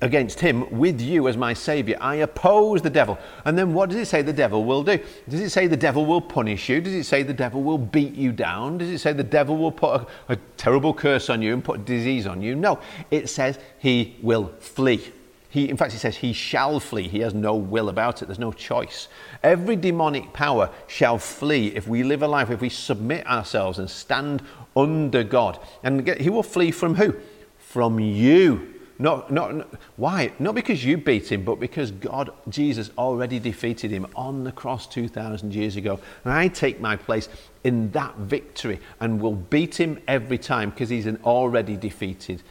against 0.00 0.40
him 0.40 0.78
with 0.78 1.00
you 1.00 1.28
as 1.28 1.36
my 1.36 1.52
savior. 1.52 1.98
I 2.00 2.16
oppose 2.16 2.80
the 2.80 2.90
devil. 2.90 3.18
And 3.44 3.56
then 3.56 3.74
what 3.74 3.90
does 3.90 3.98
it 3.98 4.06
say 4.06 4.22
the 4.22 4.32
devil 4.32 4.64
will 4.64 4.82
do? 4.82 4.98
Does 5.28 5.40
it 5.40 5.50
say 5.50 5.66
the 5.66 5.76
devil 5.76 6.06
will 6.06 6.22
punish 6.22 6.68
you? 6.68 6.80
Does 6.80 6.94
it 6.94 7.04
say 7.04 7.22
the 7.22 7.34
devil 7.34 7.62
will 7.62 7.78
beat 7.78 8.14
you 8.14 8.32
down? 8.32 8.78
Does 8.78 8.88
it 8.88 8.98
say 8.98 9.12
the 9.12 9.22
devil 9.22 9.58
will 9.58 9.72
put 9.72 10.00
a, 10.00 10.06
a 10.30 10.36
terrible 10.56 10.94
curse 10.94 11.28
on 11.28 11.42
you 11.42 11.52
and 11.52 11.62
put 11.62 11.84
disease 11.84 12.26
on 12.26 12.40
you? 12.40 12.54
No, 12.54 12.78
it 13.10 13.28
says 13.28 13.58
he 13.78 14.16
will 14.22 14.52
flee. 14.58 15.12
He, 15.50 15.68
in 15.68 15.76
fact, 15.76 15.94
it 15.94 15.98
says 15.98 16.16
he 16.16 16.32
shall 16.32 16.78
flee. 16.80 17.08
He 17.08 17.20
has 17.20 17.34
no 17.34 17.54
will 17.54 17.88
about 17.88 18.22
it. 18.22 18.26
There's 18.26 18.38
no 18.38 18.52
choice. 18.52 19.08
Every 19.42 19.76
demonic 19.76 20.32
power 20.32 20.70
shall 20.86 21.18
flee 21.18 21.68
if 21.68 21.88
we 21.88 22.02
live 22.02 22.22
a 22.22 22.28
life, 22.28 22.50
if 22.50 22.60
we 22.60 22.68
submit 22.68 23.26
ourselves 23.26 23.78
and 23.78 23.88
stand 23.88 24.42
under 24.76 25.24
God. 25.24 25.58
And 25.82 26.06
he 26.20 26.28
will 26.28 26.42
flee 26.42 26.70
from 26.70 26.94
who? 26.94 27.14
From 27.58 27.98
you. 27.98 28.77
Not, 29.00 29.30
not, 29.30 29.68
why? 29.96 30.32
Not 30.40 30.56
because 30.56 30.84
you 30.84 30.96
beat 30.96 31.30
him, 31.30 31.44
but 31.44 31.60
because 31.60 31.92
God, 31.92 32.30
Jesus, 32.48 32.90
already 32.98 33.38
defeated 33.38 33.92
him 33.92 34.06
on 34.16 34.42
the 34.42 34.50
cross 34.50 34.88
2,000 34.88 35.54
years 35.54 35.76
ago. 35.76 36.00
And 36.24 36.32
I 36.32 36.48
take 36.48 36.80
my 36.80 36.96
place 36.96 37.28
in 37.62 37.92
that 37.92 38.16
victory 38.16 38.80
and 38.98 39.20
will 39.20 39.36
beat 39.36 39.78
him 39.78 40.00
every 40.08 40.38
time 40.38 40.70
because 40.70 40.88
he's 40.88 41.06
an 41.06 41.20
already 41.24 41.76
defeated 41.76 42.42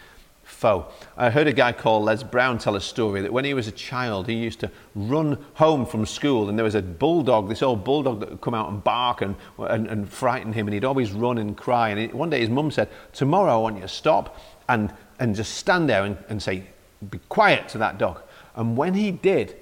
foe. 0.47 0.85
I 1.17 1.29
heard 1.29 1.47
a 1.47 1.53
guy 1.53 1.73
called 1.73 2.05
Les 2.05 2.23
Brown 2.23 2.57
tell 2.57 2.77
a 2.77 2.81
story 2.81 3.21
that 3.21 3.33
when 3.33 3.43
he 3.43 3.53
was 3.53 3.67
a 3.67 3.71
child, 3.71 4.27
he 4.27 4.35
used 4.35 4.61
to 4.61 4.71
run 4.95 5.43
home 5.55 5.85
from 5.85 6.05
school 6.05 6.47
and 6.47 6.57
there 6.57 6.63
was 6.63 6.75
a 6.75 6.81
bulldog, 6.81 7.49
this 7.49 7.61
old 7.61 7.83
bulldog 7.83 8.21
that 8.21 8.29
would 8.29 8.41
come 8.41 8.53
out 8.53 8.69
and 8.69 8.81
bark 8.81 9.21
and, 9.21 9.35
and, 9.59 9.87
and 9.87 10.09
frighten 10.09 10.53
him 10.53 10.67
and 10.67 10.73
he'd 10.73 10.85
always 10.85 11.11
run 11.11 11.37
and 11.37 11.57
cry. 11.57 11.89
And 11.89 12.13
one 12.13 12.29
day 12.29 12.39
his 12.39 12.49
mum 12.49 12.71
said, 12.71 12.87
tomorrow 13.11 13.53
I 13.53 13.57
want 13.57 13.75
you 13.75 13.81
to 13.81 13.89
stop 13.89 14.39
and 14.69 14.93
and 15.19 15.35
just 15.35 15.55
stand 15.55 15.89
there 15.89 16.03
and, 16.03 16.17
and 16.29 16.41
say, 16.41 16.63
Be 17.09 17.19
quiet 17.29 17.67
to 17.69 17.77
that 17.79 17.97
dog. 17.97 18.21
And 18.55 18.77
when 18.77 18.93
he 18.93 19.11
did, 19.11 19.55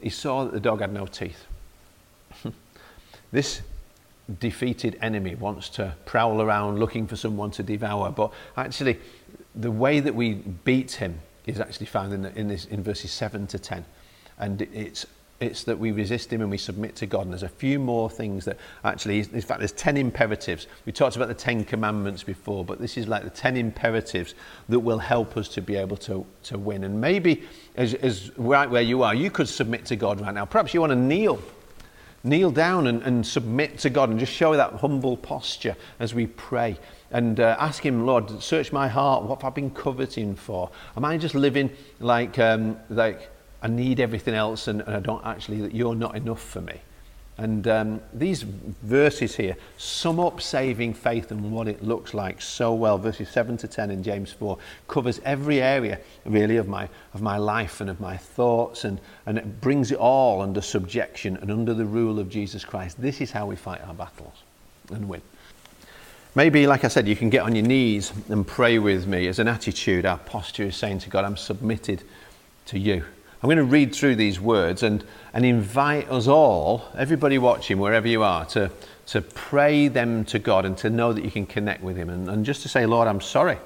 he 0.00 0.10
saw 0.10 0.44
that 0.44 0.52
the 0.52 0.60
dog 0.60 0.80
had 0.80 0.92
no 0.92 1.06
teeth. 1.06 1.44
this 3.32 3.62
defeated 4.38 4.98
enemy 5.02 5.34
wants 5.34 5.68
to 5.70 5.94
prowl 6.06 6.40
around 6.40 6.78
looking 6.78 7.06
for 7.06 7.16
someone 7.16 7.50
to 7.52 7.62
devour, 7.62 8.10
but 8.10 8.32
actually, 8.56 8.98
the 9.54 9.70
way 9.70 10.00
that 10.00 10.14
we 10.14 10.34
beat 10.34 10.92
him 10.92 11.18
is 11.46 11.60
actually 11.60 11.86
found 11.86 12.12
in, 12.12 12.22
the, 12.22 12.38
in, 12.38 12.48
this, 12.48 12.64
in 12.66 12.82
verses 12.82 13.10
7 13.10 13.46
to 13.48 13.58
10. 13.58 13.84
And 14.38 14.62
it's 14.62 15.06
it's 15.40 15.64
that 15.64 15.78
we 15.78 15.90
resist 15.90 16.30
him 16.30 16.42
and 16.42 16.50
we 16.50 16.58
submit 16.58 16.94
to 16.96 17.06
God. 17.06 17.22
And 17.22 17.32
there's 17.32 17.42
a 17.42 17.48
few 17.48 17.78
more 17.78 18.10
things 18.10 18.44
that 18.44 18.58
actually, 18.84 19.20
in 19.20 19.40
fact, 19.40 19.60
there's 19.60 19.72
10 19.72 19.96
imperatives. 19.96 20.66
We 20.84 20.92
talked 20.92 21.16
about 21.16 21.28
the 21.28 21.34
10 21.34 21.64
commandments 21.64 22.22
before, 22.22 22.64
but 22.64 22.78
this 22.78 22.98
is 22.98 23.08
like 23.08 23.24
the 23.24 23.30
10 23.30 23.56
imperatives 23.56 24.34
that 24.68 24.78
will 24.78 24.98
help 24.98 25.38
us 25.38 25.48
to 25.48 25.62
be 25.62 25.76
able 25.76 25.96
to, 25.98 26.26
to 26.44 26.58
win. 26.58 26.84
And 26.84 27.00
maybe, 27.00 27.42
as, 27.76 27.94
as 27.94 28.36
right 28.36 28.68
where 28.68 28.82
you 28.82 29.02
are, 29.02 29.14
you 29.14 29.30
could 29.30 29.48
submit 29.48 29.86
to 29.86 29.96
God 29.96 30.20
right 30.20 30.34
now. 30.34 30.44
Perhaps 30.44 30.74
you 30.74 30.80
want 30.80 30.90
to 30.90 30.96
kneel. 30.96 31.42
Kneel 32.22 32.50
down 32.50 32.86
and, 32.86 33.02
and 33.02 33.26
submit 33.26 33.78
to 33.78 33.88
God 33.88 34.10
and 34.10 34.18
just 34.18 34.32
show 34.32 34.54
that 34.54 34.74
humble 34.74 35.16
posture 35.16 35.74
as 35.98 36.14
we 36.14 36.26
pray 36.26 36.78
and 37.10 37.40
uh, 37.40 37.56
ask 37.58 37.84
Him, 37.84 38.04
Lord, 38.04 38.42
search 38.42 38.72
my 38.72 38.88
heart. 38.88 39.24
What 39.24 39.40
have 39.40 39.52
I 39.52 39.54
been 39.54 39.70
coveting 39.70 40.34
for? 40.34 40.70
Am 40.98 41.04
I 41.04 41.16
just 41.16 41.34
living 41.34 41.70
like, 41.98 42.38
um, 42.38 42.76
like, 42.90 43.30
I 43.62 43.68
need 43.68 44.00
everything 44.00 44.34
else 44.34 44.68
and, 44.68 44.80
and 44.82 44.96
I 44.96 45.00
don't 45.00 45.24
actually, 45.24 45.60
that 45.62 45.74
you're 45.74 45.94
not 45.94 46.16
enough 46.16 46.42
for 46.42 46.60
me. 46.60 46.80
And 47.40 47.66
um, 47.68 48.02
these 48.12 48.42
verses 48.42 49.34
here 49.34 49.56
sum 49.78 50.20
up 50.20 50.42
saving 50.42 50.92
faith 50.92 51.30
and 51.30 51.50
what 51.50 51.68
it 51.68 51.82
looks 51.82 52.12
like 52.12 52.42
so 52.42 52.74
well. 52.74 52.98
Verses 52.98 53.30
7 53.30 53.56
to 53.58 53.66
10 53.66 53.90
in 53.90 54.02
James 54.02 54.30
4 54.30 54.58
covers 54.88 55.22
every 55.24 55.62
area, 55.62 55.98
really, 56.26 56.58
of 56.58 56.68
my, 56.68 56.86
of 57.14 57.22
my 57.22 57.38
life 57.38 57.80
and 57.80 57.88
of 57.88 57.98
my 57.98 58.14
thoughts, 58.14 58.84
and, 58.84 59.00
and 59.24 59.38
it 59.38 59.60
brings 59.62 59.90
it 59.90 59.96
all 59.96 60.42
under 60.42 60.60
subjection 60.60 61.38
and 61.38 61.50
under 61.50 61.72
the 61.72 61.86
rule 61.86 62.18
of 62.18 62.28
Jesus 62.28 62.62
Christ. 62.62 63.00
This 63.00 63.22
is 63.22 63.30
how 63.30 63.46
we 63.46 63.56
fight 63.56 63.80
our 63.86 63.94
battles 63.94 64.42
and 64.90 65.08
win. 65.08 65.22
Maybe, 66.34 66.66
like 66.66 66.84
I 66.84 66.88
said, 66.88 67.08
you 67.08 67.16
can 67.16 67.30
get 67.30 67.40
on 67.40 67.54
your 67.54 67.66
knees 67.66 68.12
and 68.28 68.46
pray 68.46 68.78
with 68.78 69.06
me 69.06 69.26
as 69.28 69.38
an 69.38 69.48
attitude. 69.48 70.04
Our 70.04 70.18
posture 70.18 70.64
is 70.64 70.76
saying 70.76 70.98
to 71.00 71.08
God, 71.08 71.24
I'm 71.24 71.38
submitted 71.38 72.02
to 72.66 72.78
you. 72.78 73.02
I'm 73.42 73.46
going 73.46 73.56
to 73.56 73.64
read 73.64 73.94
through 73.94 74.16
these 74.16 74.38
words 74.38 74.82
and, 74.82 75.02
and 75.32 75.46
invite 75.46 76.10
us 76.10 76.28
all, 76.28 76.84
everybody 76.96 77.38
watching, 77.38 77.78
wherever 77.78 78.06
you 78.06 78.22
are, 78.22 78.44
to, 78.46 78.70
to 79.06 79.22
pray 79.22 79.88
them 79.88 80.26
to 80.26 80.38
God 80.38 80.66
and 80.66 80.76
to 80.78 80.90
know 80.90 81.14
that 81.14 81.24
you 81.24 81.30
can 81.30 81.46
connect 81.46 81.82
with 81.82 81.96
Him. 81.96 82.10
And, 82.10 82.28
and 82.28 82.44
just 82.44 82.60
to 82.62 82.68
say, 82.68 82.84
Lord, 82.84 83.08
I'm 83.08 83.22
sorry. 83.22 83.56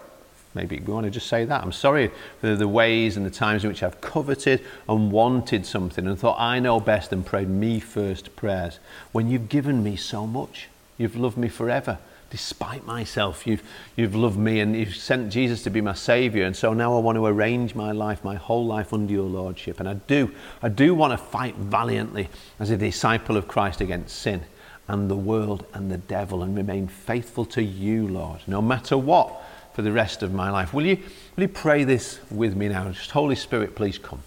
Maybe 0.55 0.79
we 0.79 0.93
want 0.93 1.07
to 1.07 1.11
just 1.11 1.27
say 1.27 1.45
that. 1.45 1.61
I'm 1.61 1.73
sorry 1.73 2.13
for 2.41 2.55
the 2.55 2.69
ways 2.69 3.17
and 3.17 3.27
the 3.27 3.31
times 3.31 3.65
in 3.65 3.71
which 3.71 3.83
I've 3.83 4.01
coveted 4.01 4.65
and 4.89 5.11
wanted 5.11 5.67
something 5.67 6.07
and 6.07 6.17
thought 6.17 6.39
I 6.39 6.61
know 6.61 6.79
best 6.79 7.13
and 7.13 7.27
prayed 7.27 7.49
me 7.49 7.81
first 7.81 8.37
prayers 8.37 8.79
when 9.11 9.29
you've 9.29 9.49
given 9.49 9.83
me 9.83 9.97
so 9.97 10.25
much. 10.25 10.69
You've 10.99 11.17
loved 11.17 11.37
me 11.37 11.49
forever 11.49 11.99
despite 12.35 12.85
myself. 12.85 13.47
You've, 13.47 13.63
you've 13.95 14.17
loved 14.17 14.37
me 14.37 14.59
and 14.59 14.75
you've 14.75 14.97
sent 14.97 15.31
Jesus 15.31 15.63
to 15.63 15.71
be 15.71 15.81
my 15.81 15.95
Savior. 15.95 16.47
And 16.47 16.57
so 16.57 16.73
now 16.75 16.97
I 16.97 16.99
want 16.99 17.15
to 17.15 17.27
arrange 17.27 17.77
my 17.77 17.93
life, 17.93 18.25
my 18.25 18.35
whole 18.35 18.67
life 18.67 18.93
under 18.93 19.13
your 19.13 19.29
Lordship. 19.29 19.79
And 19.79 19.89
I 19.89 19.95
do, 19.95 20.33
I 20.61 20.69
do 20.69 20.97
want 20.97 21.13
to 21.13 21.17
fight 21.17 21.55
valiantly 21.55 22.29
as 22.59 22.71
a 22.71 22.77
disciple 22.77 23.37
of 23.37 23.47
Christ 23.47 23.81
against 23.81 24.19
sin 24.19 24.43
and 24.89 25.09
the 25.09 25.15
world 25.15 25.65
and 25.75 25.93
the 25.93 25.99
devil 25.99 26.43
and 26.43 26.57
remain 26.57 26.89
faithful 26.89 27.45
to 27.45 27.63
you, 27.63 28.09
Lord, 28.09 28.41
no 28.49 28.61
matter 28.61 28.99
what 28.99 29.41
for 29.73 29.83
the 29.83 29.93
rest 29.93 30.25
of 30.25 30.35
my 30.35 30.51
life. 30.51 30.75
Will 30.75 30.87
you, 30.87 30.97
will 31.37 31.43
you 31.43 31.49
pray 31.49 31.85
this 31.85 32.19
with 32.33 32.57
me 32.57 32.67
now? 32.67 32.91
Just 32.91 33.13
Holy 33.13 33.37
Spirit, 33.37 33.77
please 33.77 33.97
come. 33.97 34.23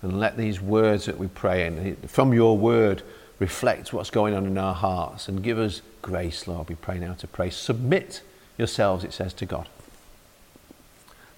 And 0.00 0.18
let 0.18 0.38
these 0.38 0.62
words 0.62 1.04
that 1.04 1.18
we 1.18 1.28
pray 1.28 1.66
in, 1.66 1.96
from 2.06 2.32
your 2.32 2.56
word, 2.56 3.02
reflect 3.40 3.92
what's 3.92 4.10
going 4.10 4.34
on 4.34 4.46
in 4.46 4.56
our 4.56 4.74
hearts 4.74 5.26
and 5.26 5.42
give 5.42 5.58
us 5.58 5.82
grace, 6.02 6.46
Lord. 6.46 6.68
We 6.68 6.76
pray 6.76 6.98
now 6.98 7.14
to 7.14 7.26
pray. 7.26 7.50
Submit 7.50 8.22
yourselves, 8.56 9.02
it 9.02 9.12
says, 9.12 9.32
to 9.34 9.46
God. 9.46 9.68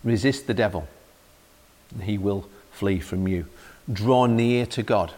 Resist 0.05 0.47
the 0.49 0.55
devil, 0.55 0.89
and 1.95 2.03
he 2.03 2.19
will 2.19 2.49
flee 2.73 2.99
from 2.99 3.29
you. 3.29 3.47
Draw 3.91 4.27
near 4.27 4.67
to 4.67 4.83
God, 4.83 5.13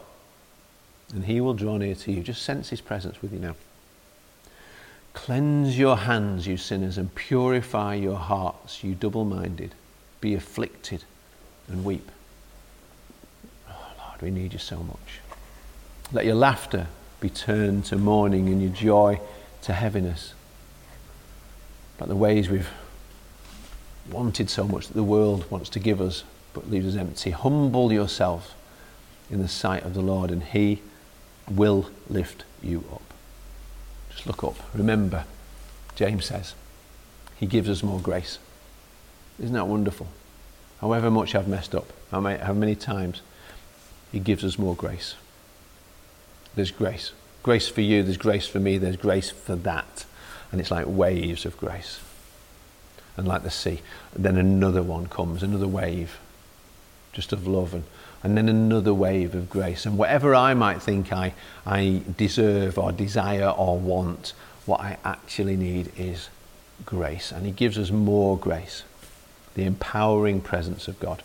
and 1.13 1.25
he 1.25 1.41
will 1.41 1.55
draw 1.55 1.79
near 1.79 1.95
to 1.95 2.13
you. 2.13 2.23
Just 2.23 2.43
sense 2.43 2.69
his 2.69 2.83
presence 2.83 3.21
with 3.23 3.33
you 3.33 3.39
now. 3.39 3.57
Cleanse 5.15 5.79
your 5.79 5.97
hands, 5.97 6.47
you 6.47 6.59
sinners, 6.59 6.99
and 6.99 7.15
purify 7.15 7.95
your 7.95 8.19
hearts, 8.19 8.85
you 8.85 8.95
double 8.95 9.25
minded. 9.25 9.75
Be 10.21 10.35
afflicted 10.35 11.05
and 11.69 11.85
weep. 11.85 12.11
Oh, 13.71 13.93
Lord, 13.99 14.21
we 14.21 14.31
need 14.31 14.53
you 14.53 14.59
so 14.59 14.79
much. 14.79 15.21
Let 16.13 16.25
your 16.25 16.35
laughter 16.35 16.89
be 17.21 17.31
turned 17.31 17.87
to 17.87 17.97
mourning 17.97 18.49
and 18.49 18.63
your 18.63 18.73
joy 18.73 19.21
to 19.63 19.73
heaviness. 19.73 20.35
Like 21.99 22.09
the 22.09 22.17
ways 22.17 22.51
we've 22.51 22.71
wanted 24.11 24.51
so 24.51 24.65
much 24.65 24.89
that 24.89 24.95
the 24.95 25.03
world 25.03 25.51
wants 25.51 25.71
to 25.71 25.79
give 25.79 26.01
us 26.01 26.25
but 26.53 26.71
leaves 26.71 26.95
us 26.95 27.01
empty. 27.01 27.31
Humble 27.31 27.93
yourself 27.93 28.55
in 29.31 29.41
the 29.41 29.49
sight 29.49 29.83
of 29.85 29.95
the 29.95 30.03
Lord 30.03 30.31
and 30.31 30.43
He 30.43 30.83
will 31.51 31.91
lift 32.09 32.45
you 32.63 32.85
up. 32.93 33.03
Just 34.11 34.27
look 34.27 34.45
up. 34.45 34.57
Remember, 34.75 35.25
James 35.97 36.27
says, 36.27 36.55
He 37.37 37.47
gives 37.47 37.69
us 37.69 37.83
more 37.83 38.01
grace. 38.01 38.39
Isn't 39.39 39.55
that 39.55 39.67
wonderful? 39.67 40.09
However 40.81 41.11
much 41.11 41.35
I've 41.35 41.49
messed 41.49 41.75
up, 41.75 41.93
how 42.11 42.21
many 42.21 42.75
times, 42.77 43.23
He 44.13 44.21
gives 44.21 44.45
us 44.45 44.59
more 44.59 44.77
grace. 44.77 45.17
There's 46.57 46.71
grace. 46.71 47.13
Grace 47.43 47.69
for 47.69 47.83
you, 47.83 48.03
there's 48.03 48.17
grace 48.17 48.47
for 48.47 48.59
me, 48.59 48.79
there's 48.79 48.97
grace 48.97 49.31
for 49.31 49.57
that. 49.57 50.07
And 50.51 50.61
it's 50.61 50.71
like 50.71 50.87
waves 50.87 51.45
of 51.45 51.57
grace. 51.57 52.01
And 53.17 53.29
like 53.29 53.43
the 53.43 53.51
sea. 53.51 53.83
Then 54.15 54.37
another 54.37 54.83
one 54.83 55.07
comes, 55.07 55.43
another 55.43 55.69
wave, 55.69 56.19
just 57.13 57.33
of 57.33 57.47
love. 57.47 57.75
And, 57.75 57.85
and 58.23 58.37
then 58.37 58.49
another 58.49 58.95
wave 58.95 59.35
of 59.35 59.51
grace. 59.51 59.85
And 59.85 59.99
whatever 59.99 60.35
I 60.35 60.55
might 60.55 60.81
think 60.81 61.13
I, 61.13 61.35
I 61.67 62.03
deserve 62.17 62.79
or 62.79 62.93
desire 62.93 63.49
or 63.51 63.79
want, 63.79 64.33
what 64.65 64.81
I 64.81 64.97
actually 65.05 65.57
need 65.57 65.93
is 65.97 66.29
grace. 66.87 67.31
And 67.31 67.45
He 67.45 67.53
gives 67.53 67.79
us 67.79 67.91
more 67.91 68.39
grace, 68.39 68.85
the 69.55 69.65
empowering 69.65 70.41
presence 70.41 70.89
of 70.89 70.99
God. 70.99 71.23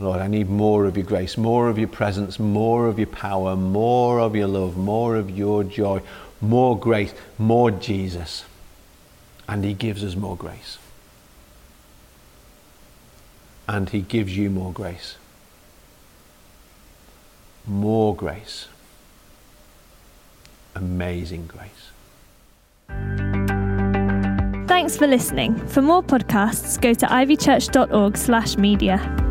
Lord, 0.00 0.20
I 0.20 0.26
need 0.28 0.48
more 0.48 0.86
of 0.86 0.96
your 0.96 1.04
grace, 1.04 1.36
more 1.36 1.68
of 1.68 1.78
your 1.78 1.88
presence, 1.88 2.38
more 2.38 2.86
of 2.86 2.98
your 2.98 3.06
power, 3.06 3.54
more 3.54 4.18
of 4.18 4.34
your 4.34 4.48
love, 4.48 4.78
more 4.78 5.16
of 5.16 5.28
your 5.28 5.62
joy, 5.62 6.00
more 6.40 6.78
grace, 6.78 7.12
more 7.36 7.70
Jesus. 7.70 8.46
And 9.46 9.62
He 9.62 9.74
gives 9.74 10.02
us 10.02 10.16
more 10.16 10.36
grace. 10.36 10.78
And 13.68 13.90
He 13.90 14.00
gives 14.00 14.34
you 14.34 14.48
more 14.48 14.72
grace. 14.72 15.16
More 17.66 18.16
grace. 18.16 18.68
Amazing 20.74 21.46
grace. 21.46 21.90
Thanks 24.66 24.96
for 24.96 25.06
listening. 25.06 25.54
For 25.66 25.82
more 25.82 26.02
podcasts, 26.02 26.80
go 26.80 26.94
to 26.94 27.06
ivychurch.org/media. 27.06 29.29